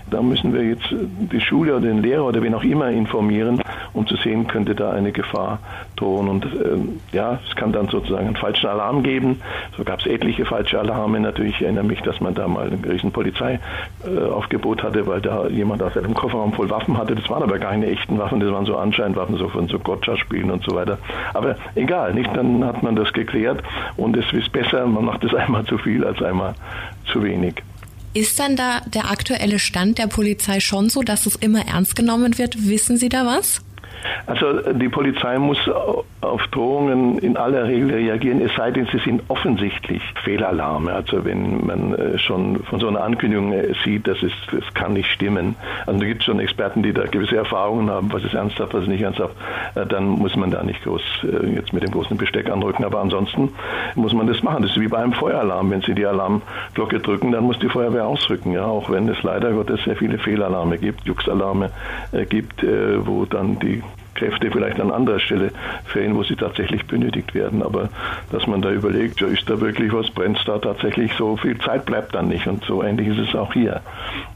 [0.10, 3.62] da müssen wir jetzt die Schule oder den Lehrer oder wen auch immer informieren,
[3.94, 5.60] um zu sehen, könnte da eine Gefahr
[5.96, 6.28] drohen.
[6.28, 9.42] Und ähm, ja, es kann dann sozusagen einen falschen Alarm geben.
[9.78, 11.20] So gab es etliche falsche Alarme.
[11.20, 15.84] Natürlich ich erinnere mich, dass man da mal ein riesen Polizeiaufgebot hatte, weil da jemand
[15.84, 17.16] aus einem Kofferraum voll Waffen hatte.
[17.16, 20.50] Das waren aber keine echten Waffen, das waren so anscheinend Waffen so von so Gotcha-Spielen
[20.50, 20.98] und so weiter.
[21.34, 22.30] Aber egal, nicht?
[22.36, 23.62] Dann hat man das geklärt
[23.98, 26.54] und es ist besser, man macht es einmal zu viel als einmal
[27.12, 27.56] zu wenig.
[28.14, 32.38] Ist dann da der aktuelle Stand der Polizei schon so, dass es immer ernst genommen
[32.38, 32.68] wird?
[32.68, 33.62] Wissen Sie da was?
[34.26, 35.60] Also die Polizei muss
[36.22, 40.94] auf Drohungen in aller Regel reagieren, es sei denn, sie sind offensichtlich Fehlalarme.
[40.94, 44.94] Also wenn man äh, schon von so einer Ankündigung äh, sieht, dass es das kann
[44.94, 45.56] nicht stimmen.
[45.86, 48.84] Also da gibt es schon Experten, die da gewisse Erfahrungen haben, was ist ernsthaft, was
[48.84, 49.36] ist nicht ernsthaft.
[49.76, 51.02] Äh, dann muss man da nicht groß
[51.56, 52.86] jetzt mit dem großen Besteck anrücken.
[52.86, 53.50] Aber ansonsten
[53.96, 54.62] muss man das machen.
[54.64, 55.72] Das ist wie bei einem Feueralarm.
[55.72, 58.52] Wenn Sie die Alarmglocke drücken, dann muss die Feuerwehr ausrücken.
[58.52, 61.72] Ja, auch wenn es leider Gottes sehr viele Fehlalarme gibt, Juxalarme
[62.30, 62.64] gibt,
[63.06, 63.82] wo dann die
[64.22, 65.52] Kräfte vielleicht an anderer Stelle
[65.86, 67.64] fehlen, wo sie tatsächlich benötigt werden.
[67.64, 67.90] Aber
[68.32, 71.86] dass man da überlegt, ja, ist da wirklich was, brennt da tatsächlich so viel Zeit
[71.86, 72.46] bleibt dann nicht.
[72.46, 73.82] Und so ähnlich ist es auch hier.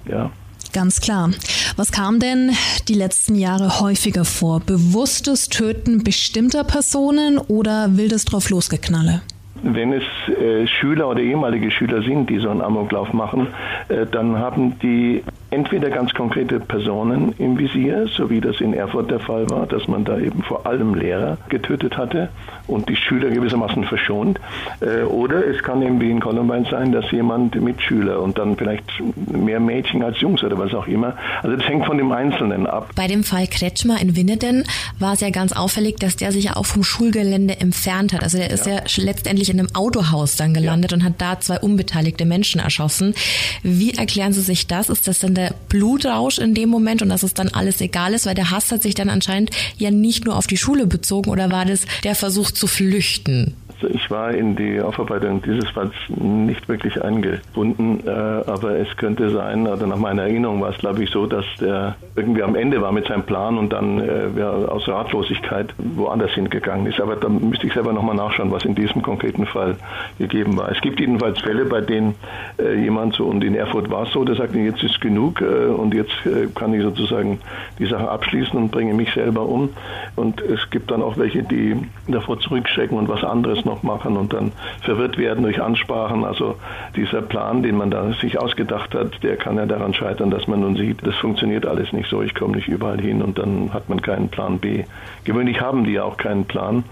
[0.10, 0.32] Ja.
[0.74, 1.30] Ganz klar.
[1.78, 2.52] Was kam denn
[2.88, 4.60] die letzten Jahre häufiger vor?
[4.60, 9.22] Bewusstes Töten bestimmter Personen oder wildes drauf losgeknalle?
[9.62, 13.48] Wenn es äh, Schüler oder ehemalige Schüler sind, die so einen Amoklauf machen,
[13.88, 15.24] äh, dann haben die
[15.56, 19.88] entweder ganz konkrete Personen im Visier, so wie das in Erfurt der Fall war, dass
[19.88, 22.28] man da eben vor allem Lehrer getötet hatte
[22.68, 24.38] und die Schüler gewissermaßen verschont.
[24.82, 28.84] Äh, oder es kann eben wie in Columbine sein, dass jemand Mitschüler und dann vielleicht
[29.16, 31.16] mehr Mädchen als Jungs oder was auch immer.
[31.42, 32.90] Also das hängt von dem Einzelnen ab.
[32.96, 34.66] Bei dem Fall Kretschmer in Winneden
[35.00, 38.24] war es ja ganz auffällig, dass der sich ja auch vom Schulgelände entfernt hat.
[38.24, 40.98] Also der ist ja, ja letztendlich in einem Autohaus dann gelandet ja.
[40.98, 43.16] und hat da zwei unbeteiligte Menschen erschossen.
[43.64, 44.90] Wie erklären Sie sich das?
[44.90, 48.26] Ist das dann der Blutrausch in dem Moment und dass es dann alles egal ist,
[48.26, 51.52] weil der Hass hat sich dann anscheinend ja nicht nur auf die Schule bezogen oder
[51.52, 53.56] war das der Versuch zu flüchten?
[53.90, 59.68] Ich war in die Aufarbeitung dieses Falls nicht wirklich eingebunden, äh, aber es könnte sein,
[59.68, 62.92] also nach meiner Erinnerung war es, glaube ich, so, dass der irgendwie am Ende war
[62.92, 67.00] mit seinem Plan und dann äh, aus Ratlosigkeit woanders hingegangen ist.
[67.02, 69.76] Aber da müsste ich selber nochmal nachschauen, was in diesem konkreten Fall
[70.18, 70.72] gegeben war.
[70.72, 72.16] Es gibt jedenfalls Fälle, bei denen
[72.60, 75.46] äh, jemand so, und in Erfurt war es so, der sagt, jetzt ist genug äh,
[75.46, 77.40] und jetzt äh, kann ich sozusagen
[77.80, 79.70] die Sache abschließen und bringe mich selber um.
[80.16, 81.76] Und es gibt dann auch welche, die
[82.08, 84.52] davor zurückschrecken und was anderes noch machen und dann
[84.82, 86.24] verwirrt werden durch Ansprachen.
[86.24, 86.58] Also
[86.96, 90.62] dieser Plan, den man da sich ausgedacht hat, der kann ja daran scheitern, dass man
[90.62, 93.90] nun sieht, das funktioniert alles nicht so, ich komme nicht überall hin und dann hat
[93.90, 94.84] man keinen Plan B.
[95.24, 96.84] Gewöhnlich haben die ja auch keinen Plan,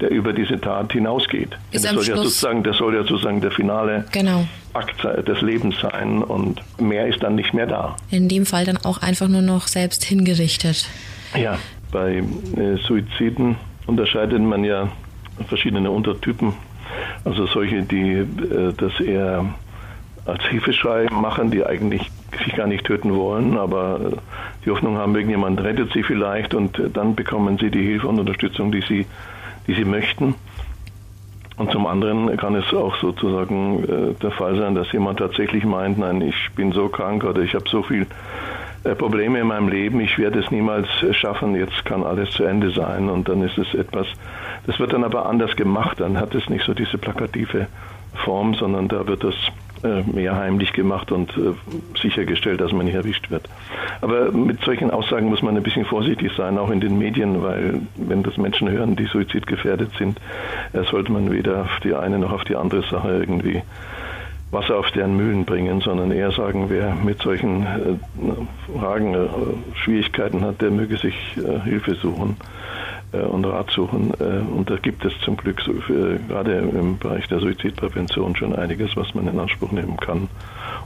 [0.00, 1.56] der über diese Tat hinausgeht.
[1.70, 4.44] Ist das, soll ja sozusagen, das soll ja sozusagen der finale genau.
[4.74, 7.96] Akt des Lebens sein und mehr ist dann nicht mehr da.
[8.10, 10.88] In dem Fall dann auch einfach nur noch selbst hingerichtet.
[11.36, 11.58] Ja,
[11.90, 14.88] bei äh, Suiziden unterscheidet man ja
[15.46, 16.54] verschiedene Untertypen.
[17.24, 19.54] Also solche, die äh, das eher
[20.24, 22.10] als Hilfeschrei machen, die eigentlich
[22.44, 24.16] sich gar nicht töten wollen, aber äh,
[24.64, 28.18] die Hoffnung haben, irgendjemand rettet sie vielleicht und äh, dann bekommen sie die Hilfe und
[28.18, 29.06] Unterstützung, die sie,
[29.66, 30.34] die sie möchten.
[31.56, 36.22] Und zum anderen kann es auch sozusagen der Fall sein, dass jemand tatsächlich meint, nein,
[36.22, 38.06] ich bin so krank oder ich habe so viel
[38.82, 43.08] Probleme in meinem Leben, ich werde es niemals schaffen, jetzt kann alles zu Ende sein
[43.08, 44.06] und dann ist es etwas,
[44.66, 47.68] das wird dann aber anders gemacht, dann hat es nicht so diese plakative
[48.24, 49.34] Form, sondern da wird das
[49.84, 51.54] äh, mehr heimlich gemacht und äh,
[52.00, 53.48] sichergestellt, dass man nicht erwischt wird.
[54.00, 57.80] Aber mit solchen Aussagen muss man ein bisschen vorsichtig sein, auch in den Medien, weil
[57.96, 60.20] wenn das Menschen hören, die suizidgefährdet sind,
[60.90, 63.62] sollte man weder auf die eine noch auf die andere Sache irgendwie
[64.52, 67.66] Wasser auf deren Mühlen bringen, sondern eher sagen, wer mit solchen
[68.78, 69.16] Fragen
[69.74, 71.14] Schwierigkeiten hat, der möge sich
[71.64, 72.36] Hilfe suchen.
[73.12, 74.12] Äh, und Rat suchen.
[74.18, 78.54] Äh, und da gibt es zum Glück so für, gerade im Bereich der Suizidprävention schon
[78.54, 80.28] einiges, was man in Anspruch nehmen kann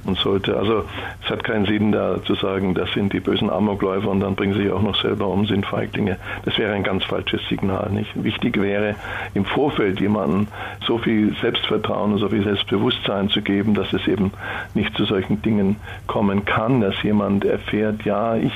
[0.04, 0.56] und sollte.
[0.56, 0.84] Also
[1.24, 4.54] es hat keinen Sinn, da zu sagen, das sind die bösen Amokläufer und dann bringen
[4.54, 6.16] sie sich auch noch selber um, sind Feiglinge.
[6.44, 7.90] Das wäre ein ganz falsches Signal.
[7.90, 8.10] Nicht?
[8.22, 8.96] Wichtig wäre,
[9.34, 10.48] im Vorfeld jemandem
[10.86, 14.32] so viel Selbstvertrauen und so viel Selbstbewusstsein zu geben, dass es eben
[14.74, 18.52] nicht zu solchen Dingen kommen kann, dass jemand erfährt, ja, ich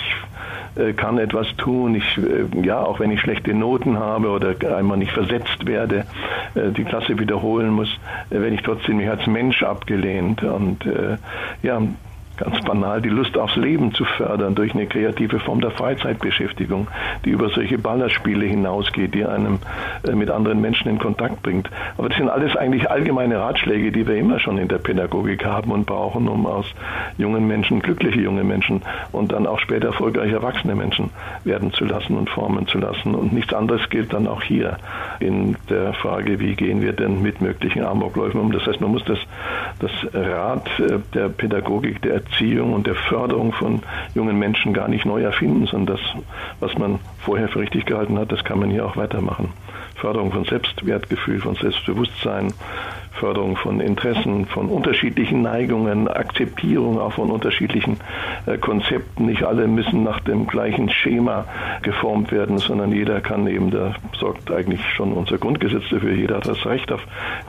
[0.77, 1.95] äh, kann etwas tun.
[1.95, 6.05] Ich, äh, ja, auch wenn ich schlechte Noten habe oder einmal nicht versetzt werde,
[6.55, 7.89] äh, die Klasse wiederholen muss,
[8.31, 10.43] werde ich trotzdem mich als Mensch abgelehnt.
[10.43, 10.85] Und
[11.63, 11.81] ja,
[12.41, 16.89] ganz banal die Lust aufs Leben zu fördern durch eine kreative Form der Freizeitbeschäftigung,
[17.25, 19.59] die über solche Ballerspiele hinausgeht, die einem
[20.09, 21.71] äh, mit anderen Menschen in Kontakt bringt.
[21.99, 25.71] Aber das sind alles eigentlich allgemeine Ratschläge, die wir immer schon in der Pädagogik haben
[25.71, 26.67] und brauchen, um aus
[27.19, 31.11] jungen Menschen glückliche junge Menschen und dann auch später erfolgreiche erwachsene Menschen
[31.45, 33.15] werden zu lassen und formen zu lassen.
[33.15, 34.79] Und nichts anderes gilt dann auch hier
[35.21, 38.53] in der Frage, wie gehen wir denn mit möglichen Amokläufen um.
[38.53, 39.19] Das heißt, man muss das,
[39.81, 43.83] das Rad äh, der Pädagogik, der Erziehung und der Förderung von
[44.15, 46.23] jungen Menschen gar nicht neu erfinden, sondern das,
[46.61, 49.53] was man vorher für richtig gehalten hat, das kann man hier auch weitermachen.
[50.01, 52.53] Förderung von Selbstwertgefühl, von Selbstbewusstsein,
[53.13, 57.99] Förderung von Interessen, von unterschiedlichen Neigungen, Akzeptierung auch von unterschiedlichen
[58.47, 59.27] äh, Konzepten.
[59.27, 61.45] Nicht alle müssen nach dem gleichen Schema
[61.83, 66.49] geformt werden, sondern jeder kann eben, da sorgt eigentlich schon unser Grundgesetz dafür, jeder hat
[66.49, 67.03] das Recht auf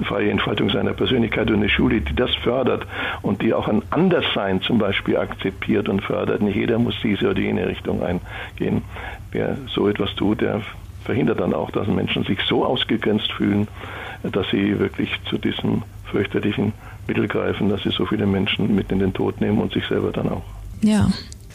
[0.04, 2.86] freie Entfaltung seiner Persönlichkeit und eine Schule, die das fördert
[3.22, 6.42] und die auch ein Anderssein zum Beispiel akzeptiert und fördert.
[6.42, 8.82] Nicht jeder muss diese oder jene Richtung eingehen.
[9.32, 10.62] Wer so etwas tut, der
[11.04, 13.68] verhindert dann auch, dass Menschen sich so ausgegrenzt fühlen,
[14.24, 16.74] dass sie wirklich zu diesem fürchterlichen
[17.08, 20.12] Mittel greifen, dass sie so viele Menschen mit in den Tod nehmen und sich selber
[20.12, 20.44] dann auch.
[20.82, 21.10] Ja.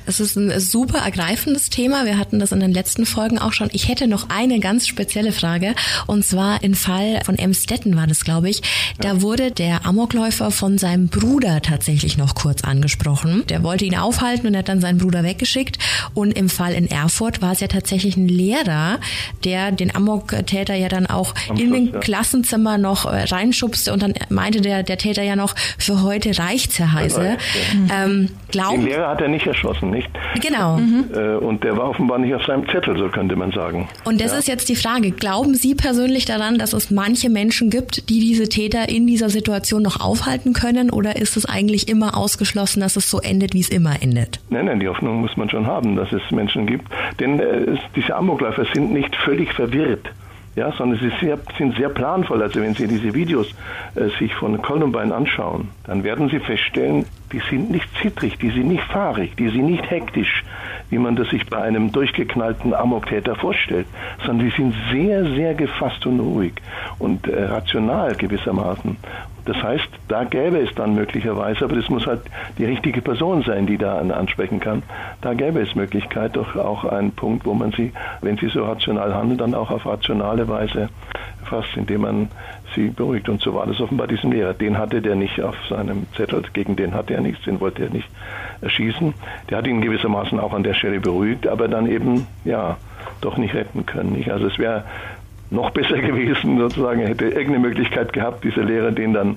[0.07, 2.05] Es ist ein super ergreifendes Thema.
[2.07, 3.69] Wir hatten das in den letzten Folgen auch schon.
[3.73, 5.75] Ich hätte noch eine ganz spezielle Frage.
[6.07, 8.63] Und zwar im Fall von Emstetten war das, glaube ich.
[9.01, 9.23] Da ja.
[9.23, 13.45] wurde der Amokläufer von seinem Bruder tatsächlich noch kurz angesprochen.
[13.49, 15.79] Der wollte ihn aufhalten und hat dann seinen Bruder weggeschickt.
[16.15, 19.01] Und im Fall in Erfurt war es ja tatsächlich ein Lehrer,
[19.45, 21.99] der den Amok-Täter ja dann auch Am in den ja.
[21.99, 26.79] Klassenzimmer noch äh, reinschubste und dann meinte der, der Täter ja noch, für heute reicht's,
[26.79, 27.39] Herr Heise.
[27.89, 28.05] Ja.
[28.05, 30.11] Ähm, glauben, den Lehrer hat er nicht erschossen nicht?
[30.43, 30.77] Genau.
[30.77, 31.07] Mhm.
[31.15, 33.89] Äh, und der war offenbar nicht auf seinem Zettel, so könnte man sagen.
[34.05, 34.39] Und das ja.
[34.39, 35.11] ist jetzt die Frage.
[35.11, 39.83] Glauben Sie persönlich daran, dass es manche Menschen gibt, die diese Täter in dieser Situation
[39.83, 40.91] noch aufhalten können?
[40.91, 44.41] Oder ist es eigentlich immer ausgeschlossen, dass es so endet, wie es immer endet?
[44.51, 46.87] Nein, nein, die Hoffnung muss man schon haben, dass es Menschen gibt.
[47.21, 50.11] Denn äh, diese Amokläufer sind nicht völlig verwirrt
[50.57, 52.43] ja, sondern sie sehr, sind sehr planvoll.
[52.43, 53.47] Also wenn Sie diese Videos
[53.95, 58.69] äh, sich von Columbine anschauen, dann werden Sie feststellen, die sind nicht zittrig, die sind
[58.69, 60.45] nicht fahrig, die sind nicht hektisch,
[60.89, 63.87] wie man das sich bei einem durchgeknallten Amoktäter vorstellt,
[64.25, 66.55] sondern die sind sehr, sehr gefasst und ruhig
[66.99, 68.97] und äh, rational gewissermaßen.
[69.47, 72.21] Das heißt, da gäbe es dann möglicherweise, aber das muss halt
[72.59, 74.83] die richtige Person sein, die da ansprechen kann.
[75.21, 79.15] Da gäbe es Möglichkeit, doch auch einen Punkt, wo man sie, wenn sie so rational
[79.15, 80.89] handelt, dann auch auf rationale Weise
[81.45, 82.29] fasst, indem man
[82.75, 83.29] sie beruhigt.
[83.29, 84.53] Und so war das offenbar diesem Lehrer.
[84.53, 87.91] Den hatte der nicht auf seinem Zettel, gegen den hatte er nichts, den wollte er
[87.91, 88.09] nicht
[88.61, 89.15] erschießen.
[89.49, 92.77] Der hat ihn gewissermaßen auch an der Stelle beruhigt, aber dann eben, ja,
[93.21, 94.13] doch nicht retten können.
[94.13, 94.31] Nicht?
[94.31, 94.85] Also es wäre
[95.51, 99.37] noch besser gewesen, sozusagen, er hätte irgendeine Möglichkeit gehabt, dieser Lehrer den dann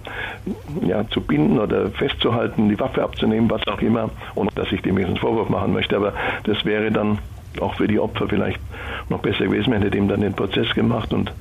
[0.85, 4.97] ja, zu binden oder festzuhalten, die Waffe abzunehmen, was auch immer, ohne dass ich dem
[4.97, 7.19] jetzt einen Vorwurf machen möchte, aber das wäre dann
[7.59, 8.59] auch für die Opfer vielleicht
[9.09, 11.33] noch besser gewesen, man hätte dem dann den Prozess gemacht und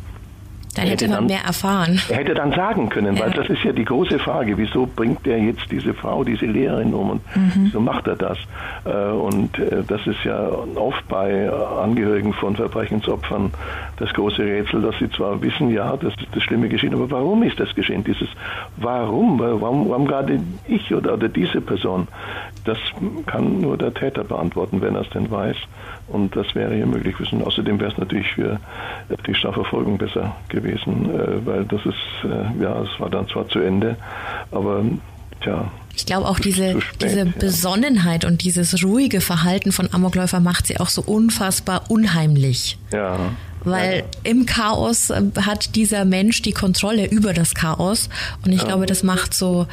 [0.74, 2.00] dann hätte man mehr erfahren.
[2.08, 3.24] Er hätte dann sagen können, ja.
[3.24, 6.94] weil das ist ja die große Frage, wieso bringt er jetzt diese Frau, diese Lehrerin
[6.94, 7.52] um und mhm.
[7.54, 8.38] wieso macht er das?
[8.84, 13.50] Äh, und äh, das ist ja oft bei Angehörigen von Verbrechensopfern
[13.96, 17.42] das große Rätsel, dass sie zwar wissen, ja, das ist das Schlimme geschehen, aber warum
[17.42, 18.04] ist das geschehen?
[18.04, 18.28] Dieses
[18.76, 19.38] Warum?
[19.38, 22.06] Warum, warum gerade ich oder, oder diese Person?
[22.64, 22.78] Das
[23.26, 25.56] kann nur der Täter beantworten, wenn er es denn weiß.
[26.08, 27.42] Und das wäre hier möglich gewesen.
[27.42, 28.58] Außerdem wäre es natürlich für
[29.26, 33.60] die Strafverfolgung besser gewesen, äh, weil das ist, äh, ja, es war dann zwar zu
[33.60, 33.96] Ende,
[34.50, 34.84] aber
[35.40, 40.66] Tja, ich glaube auch diese, spät, diese Besonnenheit und dieses ruhige Verhalten von Amokläufer macht
[40.66, 42.78] sie auch so unfassbar unheimlich.
[42.92, 43.18] Ja.
[43.64, 44.30] Weil ja.
[44.30, 48.08] im Chaos äh, hat dieser Mensch die Kontrolle über das Chaos
[48.44, 48.68] und ich ja.
[48.68, 49.66] glaube, das macht so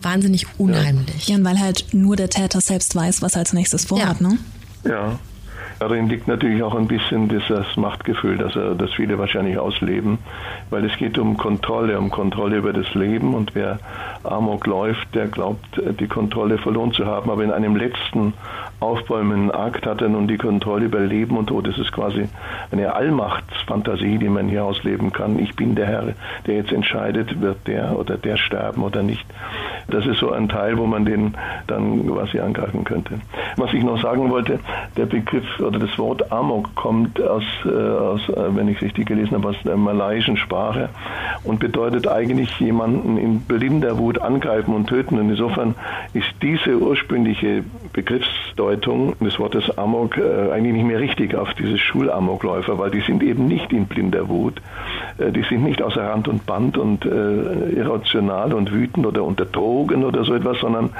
[0.00, 1.28] wahnsinnig unheimlich.
[1.28, 4.28] Ja, und weil halt nur der Täter selbst weiß, was er als nächstes vorhat, ja.
[4.28, 4.38] ne?
[4.84, 5.18] Ja.
[5.82, 10.18] Darin liegt natürlich auch ein bisschen dieses Machtgefühl, das, das viele wahrscheinlich ausleben,
[10.70, 13.80] weil es geht um Kontrolle, um Kontrolle über das Leben und wer
[14.22, 18.32] Amok läuft, der glaubt, die Kontrolle verloren zu haben, aber in einem letzten
[18.82, 21.66] aufbäumenden Akt hat er nun die Kontrolle über Leben und Tod.
[21.66, 22.28] Das ist quasi
[22.70, 25.38] eine Allmachtsfantasie, die man hier ausleben kann.
[25.38, 26.04] Ich bin der Herr,
[26.46, 29.24] der jetzt entscheidet, wird der oder der sterben oder nicht.
[29.88, 31.34] Das ist so ein Teil, wo man den
[31.66, 33.20] dann quasi angreifen könnte.
[33.56, 34.58] Was ich noch sagen wollte,
[34.96, 39.36] der Begriff oder das Wort Amok kommt aus, äh, aus äh, wenn ich richtig gelesen
[39.36, 40.90] habe, aus der malaiischen Sprache
[41.44, 45.18] und bedeutet eigentlich jemanden in blinder Wut angreifen und töten.
[45.18, 45.74] Und insofern
[46.12, 52.78] ist diese ursprüngliche Begriffsdeutung des Wortes Amok äh, eigentlich nicht mehr richtig auf diese Schulamokläufer,
[52.78, 54.60] weil die sind eben nicht in blinder Wut.
[55.16, 59.46] Äh, die sind nicht außer Rand und Band und äh, irrational und wütend oder unter
[59.46, 60.90] Drogen oder so etwas, sondern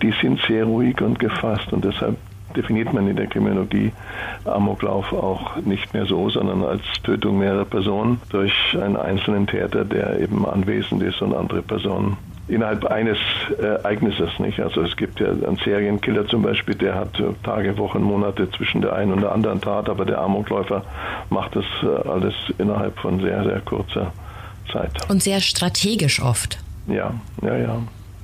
[0.00, 2.16] die sind sehr ruhig und gefasst und deshalb
[2.56, 3.92] definiert man in der Kriminologie
[4.44, 10.20] Amoklauf auch nicht mehr so, sondern als Tötung mehrerer Personen durch einen einzelnen Täter, der
[10.20, 12.16] eben anwesend ist und andere Personen
[12.48, 13.18] innerhalb eines
[13.58, 14.30] äh, Ereignisses.
[14.38, 14.60] Nicht?
[14.60, 18.94] Also es gibt ja einen Serienkiller zum Beispiel, der hat Tage, Wochen, Monate zwischen der
[18.94, 20.84] einen und der anderen Tat, aber der Amokläufer
[21.30, 24.12] macht das äh, alles innerhalb von sehr, sehr kurzer
[24.70, 24.90] Zeit.
[25.08, 26.58] Und sehr strategisch oft.
[26.86, 27.78] Ja, ja, ja.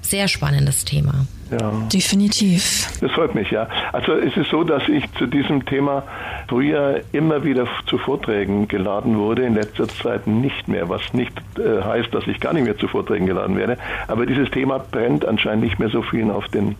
[0.08, 1.26] Sehr spannendes Thema.
[1.50, 1.70] Ja.
[1.92, 2.98] Definitiv.
[3.02, 3.68] Das freut mich, ja.
[3.92, 6.02] Also es ist so, dass ich zu diesem Thema
[6.48, 11.82] früher immer wieder zu Vorträgen geladen wurde, in letzter Zeit nicht mehr, was nicht äh,
[11.82, 13.76] heißt, dass ich gar nicht mehr zu Vorträgen geladen werde.
[14.06, 16.76] Aber dieses Thema brennt anscheinend nicht mehr so vielen auf den,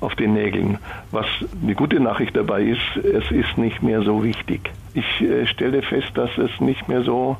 [0.00, 0.78] auf den Nägeln.
[1.10, 1.26] Was
[1.62, 4.70] eine gute Nachricht dabei ist, es ist nicht mehr so wichtig.
[4.94, 7.36] Ich äh, stelle fest, dass es nicht mehr so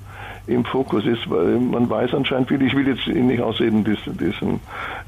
[0.47, 2.63] im Fokus ist, weil man weiß anscheinend viel.
[2.63, 4.55] Ich will jetzt nicht ausreden, diesen, diesen,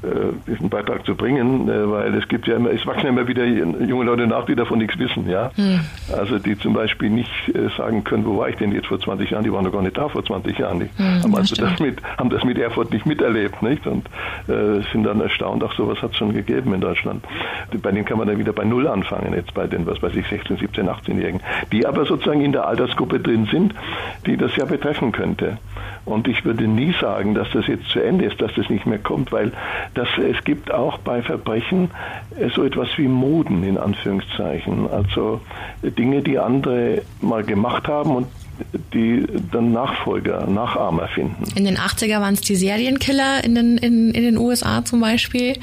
[0.03, 3.27] äh, diesen Beitrag zu bringen, äh, weil es gibt ja immer, es wachsen ja immer
[3.27, 5.51] wieder junge Leute nach, die davon nichts wissen, ja.
[5.55, 5.79] Hm.
[6.15, 9.31] Also die zum Beispiel nicht äh, sagen können, wo war ich denn jetzt vor 20
[9.31, 9.43] Jahren?
[9.43, 10.79] Die waren noch gar nicht da vor 20 Jahren.
[10.79, 13.85] Die hm, haben also das mit, haben das mit Erfurt nicht miterlebt, nicht?
[13.87, 14.07] Und
[14.47, 17.23] äh, sind dann erstaunt, ach sowas hat es schon gegeben in Deutschland.
[17.81, 20.27] Bei denen kann man dann wieder bei Null anfangen, jetzt bei den, was weiß ich,
[20.27, 21.41] 16, 17, 18-Jährigen,
[21.71, 23.73] die aber sozusagen in der Altersgruppe drin sind,
[24.25, 25.57] die das ja betreffen können könnte.
[26.05, 28.99] Und ich würde nie sagen, dass das jetzt zu Ende ist, dass das nicht mehr
[28.99, 29.53] kommt, weil
[29.93, 31.91] das, es gibt auch bei Verbrechen
[32.37, 34.89] äh, so etwas wie Moden in Anführungszeichen.
[34.91, 35.39] Also
[35.81, 38.27] Dinge, die andere mal gemacht haben und
[38.93, 41.43] die dann Nachfolger, Nachahmer finden.
[41.55, 45.57] In den 80er waren es die Serienkiller in den, in, in den USA zum Beispiel.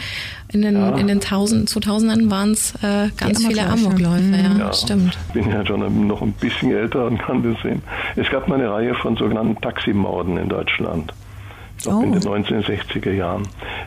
[0.53, 0.96] In den, ja.
[0.96, 4.33] in den 1000, 2000ern waren es äh, ganz viele Amokläufe.
[4.33, 5.16] Ja, ja, stimmt.
[5.29, 7.83] Ich bin ja schon noch ein bisschen älter und kann das sehen.
[8.16, 11.12] Es gab mal eine Reihe von sogenannten Taximorden in Deutschland.
[11.86, 12.00] Oh.
[12.02, 13.42] in den 1960er Jahren.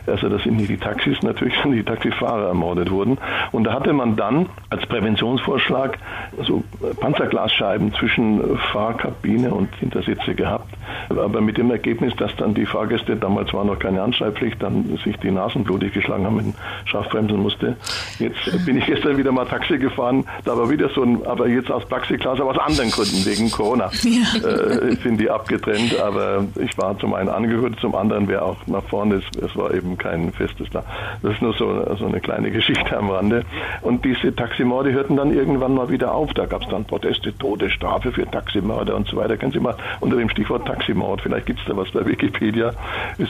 [0.06, 3.18] Also das sind nicht die Taxis natürlich, sondern die Taxifahrer ermordet wurden.
[3.52, 5.98] Und da hatte man dann als Präventionsvorschlag
[6.42, 6.62] so
[7.00, 10.74] Panzerglasscheiben zwischen Fahrkabine und Hintersitze gehabt.
[11.08, 15.16] Aber mit dem Ergebnis, dass dann die Fahrgäste, damals war noch keine Anschreibpflicht, dann sich
[15.18, 16.54] die Nasen blutig geschlagen haben und
[16.86, 17.76] scharfbremsen musste.
[18.18, 21.70] Jetzt bin ich gestern wieder mal Taxi gefahren, da war wieder so ein, aber jetzt
[21.70, 24.48] aus Plexiglas, aber aus anderen Gründen, wegen Corona, ja.
[24.48, 25.98] äh, sind die abgetrennt.
[26.00, 29.74] Aber ich war zum einen angehört, zum anderen wäre auch nach vorne, es, es war
[29.74, 30.82] eben kein festes da.
[31.20, 33.44] Das ist nur so, so eine kleine Geschichte am Rande.
[33.82, 36.32] Und diese Taximorde hörten dann irgendwann mal wieder auf.
[36.32, 39.36] Da gab es dann Proteste, Todesstrafe für Taximörder und so weiter.
[39.36, 42.72] Können Sie mal unter dem Stichwort Taximord, vielleicht gibt es da was bei Wikipedia,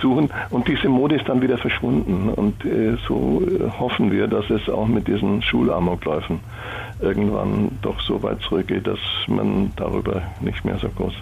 [0.01, 0.31] suchen.
[0.51, 2.29] Und diese Mode ist dann wieder verschwunden.
[2.29, 6.39] Und äh, so äh, hoffen wir, dass es auch mit diesen Schulamokläufen
[7.01, 11.15] irgendwann doch so weit zurückgeht, dass man darüber nicht mehr so groß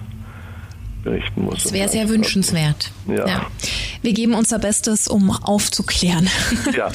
[1.02, 1.64] berichten muss.
[1.64, 2.90] Das wäre sehr wünschenswert.
[3.06, 3.26] Ja.
[3.26, 3.46] ja.
[4.02, 6.28] Wir geben unser Bestes, um aufzuklären.
[6.76, 6.86] Ja,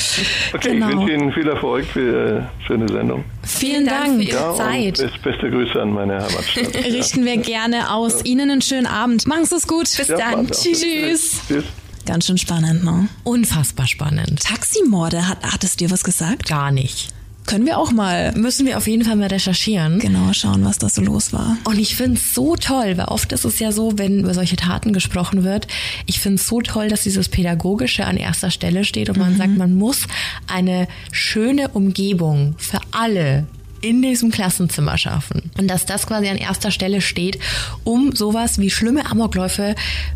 [0.53, 0.89] okay, genau.
[0.89, 3.23] ich wünsche Ihnen viel Erfolg für eine schöne Sendung.
[3.43, 4.97] Vielen Dank für Ihre ja, Zeit.
[5.23, 6.75] beste Grüße an meine Heimatstadt.
[6.85, 8.25] Richten wir gerne aus.
[8.25, 9.27] Ihnen einen schönen Abend.
[9.27, 9.83] Machen Sie es gut.
[9.95, 10.47] Bis ja, dann.
[10.49, 11.41] Tschüss.
[11.47, 11.65] Tschüss.
[12.05, 13.09] Ganz schön spannend, ne?
[13.23, 14.41] Unfassbar spannend.
[14.41, 16.47] Taximorde, hat, hat es dir was gesagt?
[16.47, 17.09] Gar nicht.
[17.47, 18.33] Können wir auch mal.
[18.33, 19.99] Müssen wir auf jeden Fall mal recherchieren.
[19.99, 21.57] Genau, schauen, was da so los war.
[21.63, 24.57] Und ich finde es so toll, weil oft ist es ja so, wenn über solche
[24.57, 25.65] Taten gesprochen wird,
[26.05, 29.23] ich finde es so toll, dass dieses Pädagogische an erster Stelle steht und mhm.
[29.23, 30.07] man sagt, man muss
[30.47, 33.47] eine schöne Umgebung für alle
[33.79, 35.49] in diesem Klassenzimmer schaffen.
[35.57, 37.39] Und dass das quasi an erster Stelle steht,
[37.85, 39.75] um sowas wie schlimme Amokläufe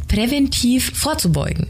[0.10, 1.68] präventiv vorzubeugen.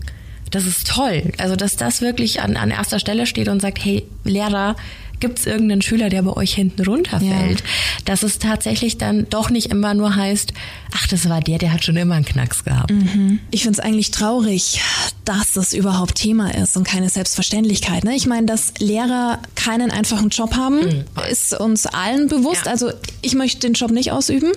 [0.49, 1.31] Das ist toll.
[1.37, 4.75] Also, dass das wirklich an, an erster Stelle steht und sagt, hey, Lehrer,
[5.21, 7.61] gibt es irgendeinen Schüler, der bei euch hinten runterfällt?
[7.61, 7.65] Ja.
[8.05, 10.53] Dass es tatsächlich dann doch nicht immer nur heißt,
[10.93, 12.91] ach, das war der, der hat schon immer einen Knacks gehabt.
[12.91, 13.39] Mhm.
[13.51, 14.81] Ich finde es eigentlich traurig,
[15.23, 18.03] dass das überhaupt Thema ist und keine Selbstverständlichkeit.
[18.03, 18.15] Ne?
[18.15, 21.03] Ich meine, dass Lehrer keinen einfachen Job haben, mhm.
[21.29, 22.65] ist uns allen bewusst.
[22.65, 22.71] Ja.
[22.71, 22.91] Also
[23.21, 24.51] ich möchte den Job nicht ausüben.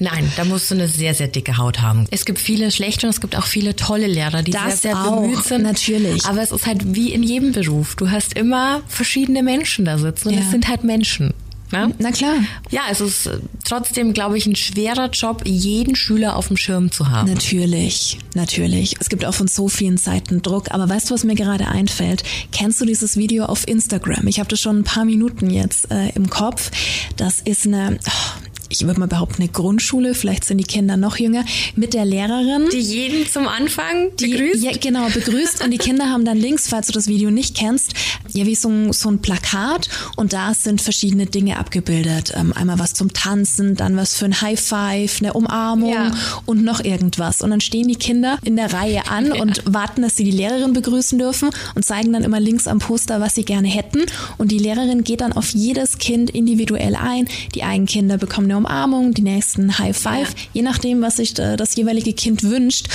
[0.00, 2.06] Nein, da musst du eine sehr, sehr dicke Haut haben.
[2.10, 5.04] Es gibt viele schlechte und es gibt auch viele tolle Lehrer, die das sehr, sehr
[5.04, 5.62] auch, bemüht sind.
[5.62, 6.24] Natürlich.
[6.24, 7.96] Aber es ist halt wie in jedem Beruf.
[7.96, 10.40] Du hast immer verschiedene Menschen da sitzen und ja.
[10.40, 11.34] es sind halt Menschen.
[11.72, 11.94] Ne?
[11.98, 12.34] Na klar.
[12.70, 16.90] Ja, es ist äh, trotzdem, glaube ich, ein schwerer Job, jeden Schüler auf dem Schirm
[16.90, 17.30] zu haben.
[17.30, 18.96] Natürlich, natürlich.
[19.00, 20.72] Es gibt auch von so vielen Seiten Druck.
[20.72, 22.24] Aber weißt du, was mir gerade einfällt?
[22.50, 24.26] Kennst du dieses Video auf Instagram?
[24.26, 26.70] Ich habe das schon ein paar Minuten jetzt äh, im Kopf.
[27.16, 31.16] Das ist eine, oh, ich würde mal behaupten, eine Grundschule, vielleicht sind die Kinder noch
[31.16, 31.44] jünger,
[31.74, 32.68] mit der Lehrerin.
[32.72, 34.62] Die jeden zum Anfang begrüßt?
[34.62, 35.64] Die, ja, genau, begrüßt.
[35.64, 37.94] und die Kinder haben dann links, falls du das Video nicht kennst,
[38.28, 42.32] ja, wie so ein, so ein Plakat und da sind verschiedene Dinge abgebildet.
[42.36, 46.12] Ähm, einmal was zum Tanzen, dann was für ein High Five, eine Umarmung ja.
[46.46, 47.42] und noch irgendwas.
[47.42, 49.42] Und dann stehen die Kinder in der Reihe an ja.
[49.42, 53.20] und warten, dass sie die Lehrerin begrüßen dürfen und zeigen dann immer links am Poster,
[53.20, 54.06] was sie gerne hätten.
[54.38, 57.28] Und die Lehrerin geht dann auf jedes Kind individuell ein.
[57.54, 60.44] Die einen Kinder bekommen eine Umarmung, die nächsten High Five, ja.
[60.54, 62.88] je nachdem, was sich äh, das jeweilige Kind wünscht.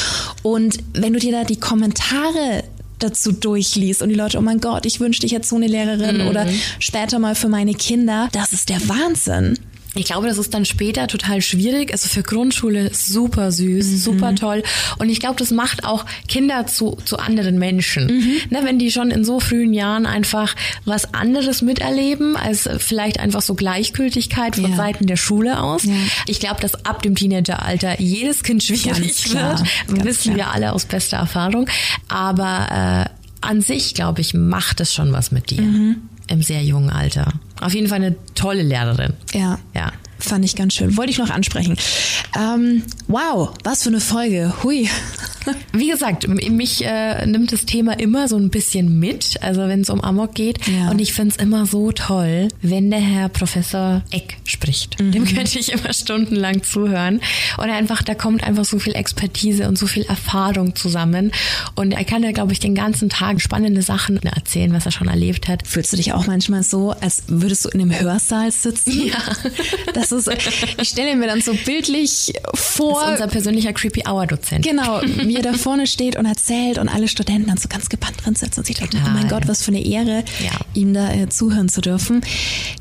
[0.43, 2.63] Und wenn du dir da die Kommentare
[2.99, 6.21] dazu durchliest und die Leute, oh mein Gott, ich wünschte, ich hätte so eine Lehrerin
[6.21, 6.27] mhm.
[6.27, 6.47] oder
[6.79, 9.59] später mal für meine Kinder, das ist der Wahnsinn.
[9.95, 11.91] Ich glaube, das ist dann später total schwierig.
[11.91, 13.97] Also für Grundschule super süß, mhm.
[13.97, 14.63] super toll.
[14.97, 18.07] Und ich glaube, das macht auch Kinder zu, zu anderen Menschen.
[18.07, 18.35] Mhm.
[18.49, 23.41] Ne, wenn die schon in so frühen Jahren einfach was anderes miterleben, als vielleicht einfach
[23.41, 24.75] so Gleichgültigkeit von ja.
[24.75, 25.83] Seiten der Schule aus.
[25.85, 25.93] Ja.
[26.27, 29.63] Ich glaube, dass ab dem Teenageralter jedes Kind schwierig wird.
[29.63, 30.47] Ganz Wissen klar.
[30.47, 31.69] wir alle aus bester Erfahrung.
[32.09, 35.61] Aber äh, an sich, glaube ich, macht es schon was mit dir.
[35.61, 36.09] Mhm.
[36.27, 37.27] Im sehr jungen Alter.
[37.61, 39.13] Auf jeden Fall eine tolle Lehrerin.
[39.33, 39.59] Ja.
[39.73, 39.91] Ja.
[40.25, 40.97] Fand ich ganz schön.
[40.97, 41.77] Wollte ich noch ansprechen.
[42.37, 44.53] Ähm, wow, was für eine Folge.
[44.63, 44.89] Hui.
[45.73, 49.89] Wie gesagt, mich äh, nimmt das Thema immer so ein bisschen mit, also wenn es
[49.89, 50.67] um Amok geht.
[50.67, 50.89] Ja.
[50.89, 54.99] Und ich finde es immer so toll, wenn der Herr Professor Eck spricht.
[54.99, 55.11] Mhm.
[55.11, 57.21] Dem könnte ich immer stundenlang zuhören.
[57.57, 61.31] Und einfach, da kommt einfach so viel Expertise und so viel Erfahrung zusammen.
[61.75, 65.07] Und er kann ja, glaube ich, den ganzen Tag spannende Sachen erzählen, was er schon
[65.07, 65.67] erlebt hat.
[65.67, 68.93] Fühlst du dich auch manchmal so, als würdest du in einem Hörsaal sitzen?
[69.05, 69.19] Ja.
[69.93, 70.29] Das ist,
[70.81, 72.93] ich stelle mir dann so bildlich vor.
[72.93, 74.65] Das ist unser persönlicher Creepy Hour Dozent.
[74.65, 78.23] Genau, wie er da vorne steht und erzählt und alle Studenten dann so ganz gebannt
[78.23, 80.51] drin sitzen und sich denken, oh mein Gott, was für eine Ehre, ja.
[80.73, 82.21] ihm da äh, zuhören zu dürfen.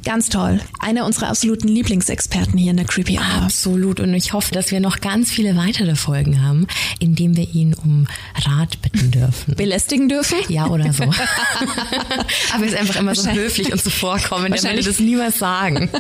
[0.05, 0.61] Ganz toll.
[0.81, 3.43] Einer unserer absoluten Lieblingsexperten hier in der Creepy Hour.
[3.45, 4.01] Absolut.
[4.01, 6.67] Und ich hoffe, dass wir noch ganz viele weitere Folgen haben,
[6.99, 8.07] in denen wir ihn um
[8.47, 9.55] Rat bitten dürfen.
[9.57, 10.39] Belästigen dürfen?
[10.49, 11.05] Ja, oder so.
[12.53, 14.57] Aber er ist einfach immer so höflich und zuvorkommend.
[14.57, 15.91] Er würde das niemals sagen.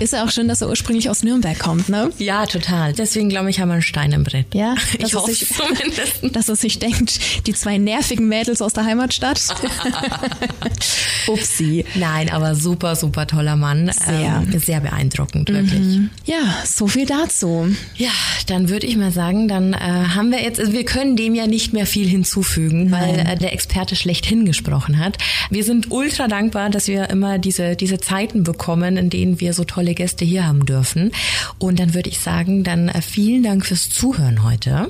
[0.00, 2.10] Ist ja auch schön, dass er ursprünglich aus Nürnberg kommt, ne?
[2.18, 2.92] Ja, total.
[2.94, 4.54] Deswegen glaube ich, haben wir einen Stein im Brett.
[4.54, 5.32] Ja, ich hoffe.
[5.32, 6.20] Sich, zumindest.
[6.34, 9.40] Dass er sich denkt, die zwei nervigen Mädels aus der Heimatstadt.
[11.26, 11.84] Upsi.
[11.94, 13.90] Nein, aber super, super toller Mann.
[13.92, 15.80] Sehr, ähm, sehr beeindruckend, wirklich.
[15.80, 16.10] Mhm.
[16.24, 17.68] Ja, so viel dazu.
[17.96, 18.10] Ja,
[18.46, 21.46] dann würde ich mal sagen, dann äh, haben wir jetzt, also wir können dem ja
[21.46, 23.02] nicht mehr viel hinzufügen, Nein.
[23.02, 25.18] weil äh, der Experte schlechthin gesprochen hat.
[25.50, 29.64] Wir sind ultra dankbar, dass wir immer diese, diese Zeiten bekommen, in denen wir so
[29.64, 31.12] tolle Gäste hier haben dürfen.
[31.58, 34.88] Und dann würde ich sagen, dann äh, vielen Dank fürs Zuhören heute.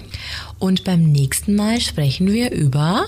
[0.59, 3.07] Und beim nächsten Mal sprechen wir über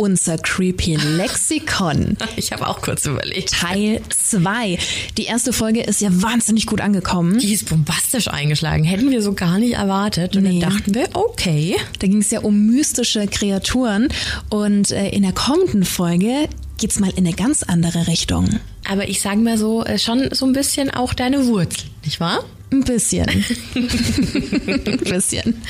[0.00, 2.16] unser Creepy Lexikon.
[2.36, 3.52] Ich habe auch kurz überlegt.
[3.52, 4.78] Teil 2.
[5.18, 7.38] Die erste Folge ist ja wahnsinnig gut angekommen.
[7.38, 8.84] Die ist bombastisch eingeschlagen.
[8.84, 10.36] Hätten wir so gar nicht erwartet.
[10.36, 10.58] Und nee.
[10.58, 11.76] dann dachten wir, okay.
[11.98, 14.08] Da ging es ja um mystische Kreaturen.
[14.48, 16.48] Und äh, in der kommenden Folge
[16.80, 18.58] geht's mal in eine ganz andere Richtung.
[18.88, 22.42] Aber ich sage mal so, äh, schon so ein bisschen auch deine Wurzel, nicht wahr?
[22.72, 23.26] Ein bisschen.
[23.74, 25.60] Ein bisschen.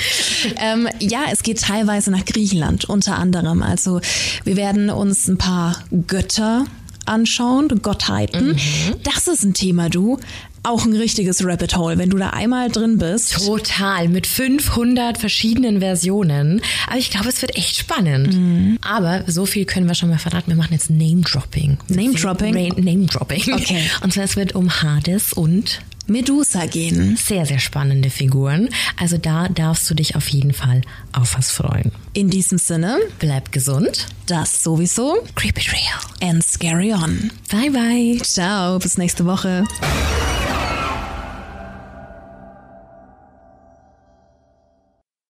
[0.57, 3.63] Ähm, ja, es geht teilweise nach Griechenland unter anderem.
[3.63, 4.03] Also
[4.45, 6.67] wir werden uns ein paar Götter
[7.07, 8.49] anschauen, Gottheiten.
[8.49, 8.97] Mhm.
[9.03, 10.19] Das ist ein Thema, du.
[10.63, 13.47] Auch ein richtiges Rabbit Hole, wenn du da einmal drin bist.
[13.47, 16.61] Total, mit 500 verschiedenen Versionen.
[16.87, 18.35] Aber ich glaube, es wird echt spannend.
[18.35, 18.79] Mhm.
[18.83, 20.51] Aber so viel können wir schon mal verraten.
[20.51, 21.79] Wir machen jetzt Name Dropping.
[21.89, 22.55] Name Dropping?
[22.77, 23.55] Name Dropping.
[23.55, 23.91] Okay.
[24.03, 27.17] Und zwar es wird um Hades und Medusa gehen.
[27.17, 28.69] Sehr, sehr spannende Figuren.
[28.99, 30.83] Also da darfst du dich auf jeden Fall
[31.13, 31.93] auf was freuen.
[32.13, 34.07] In diesem Sinne, bleib gesund.
[34.27, 35.25] Das sowieso.
[35.37, 36.31] Creep it real.
[36.31, 37.31] And scary on.
[37.51, 38.19] Bye, bye.
[38.23, 39.65] Ciao, bis nächste Woche.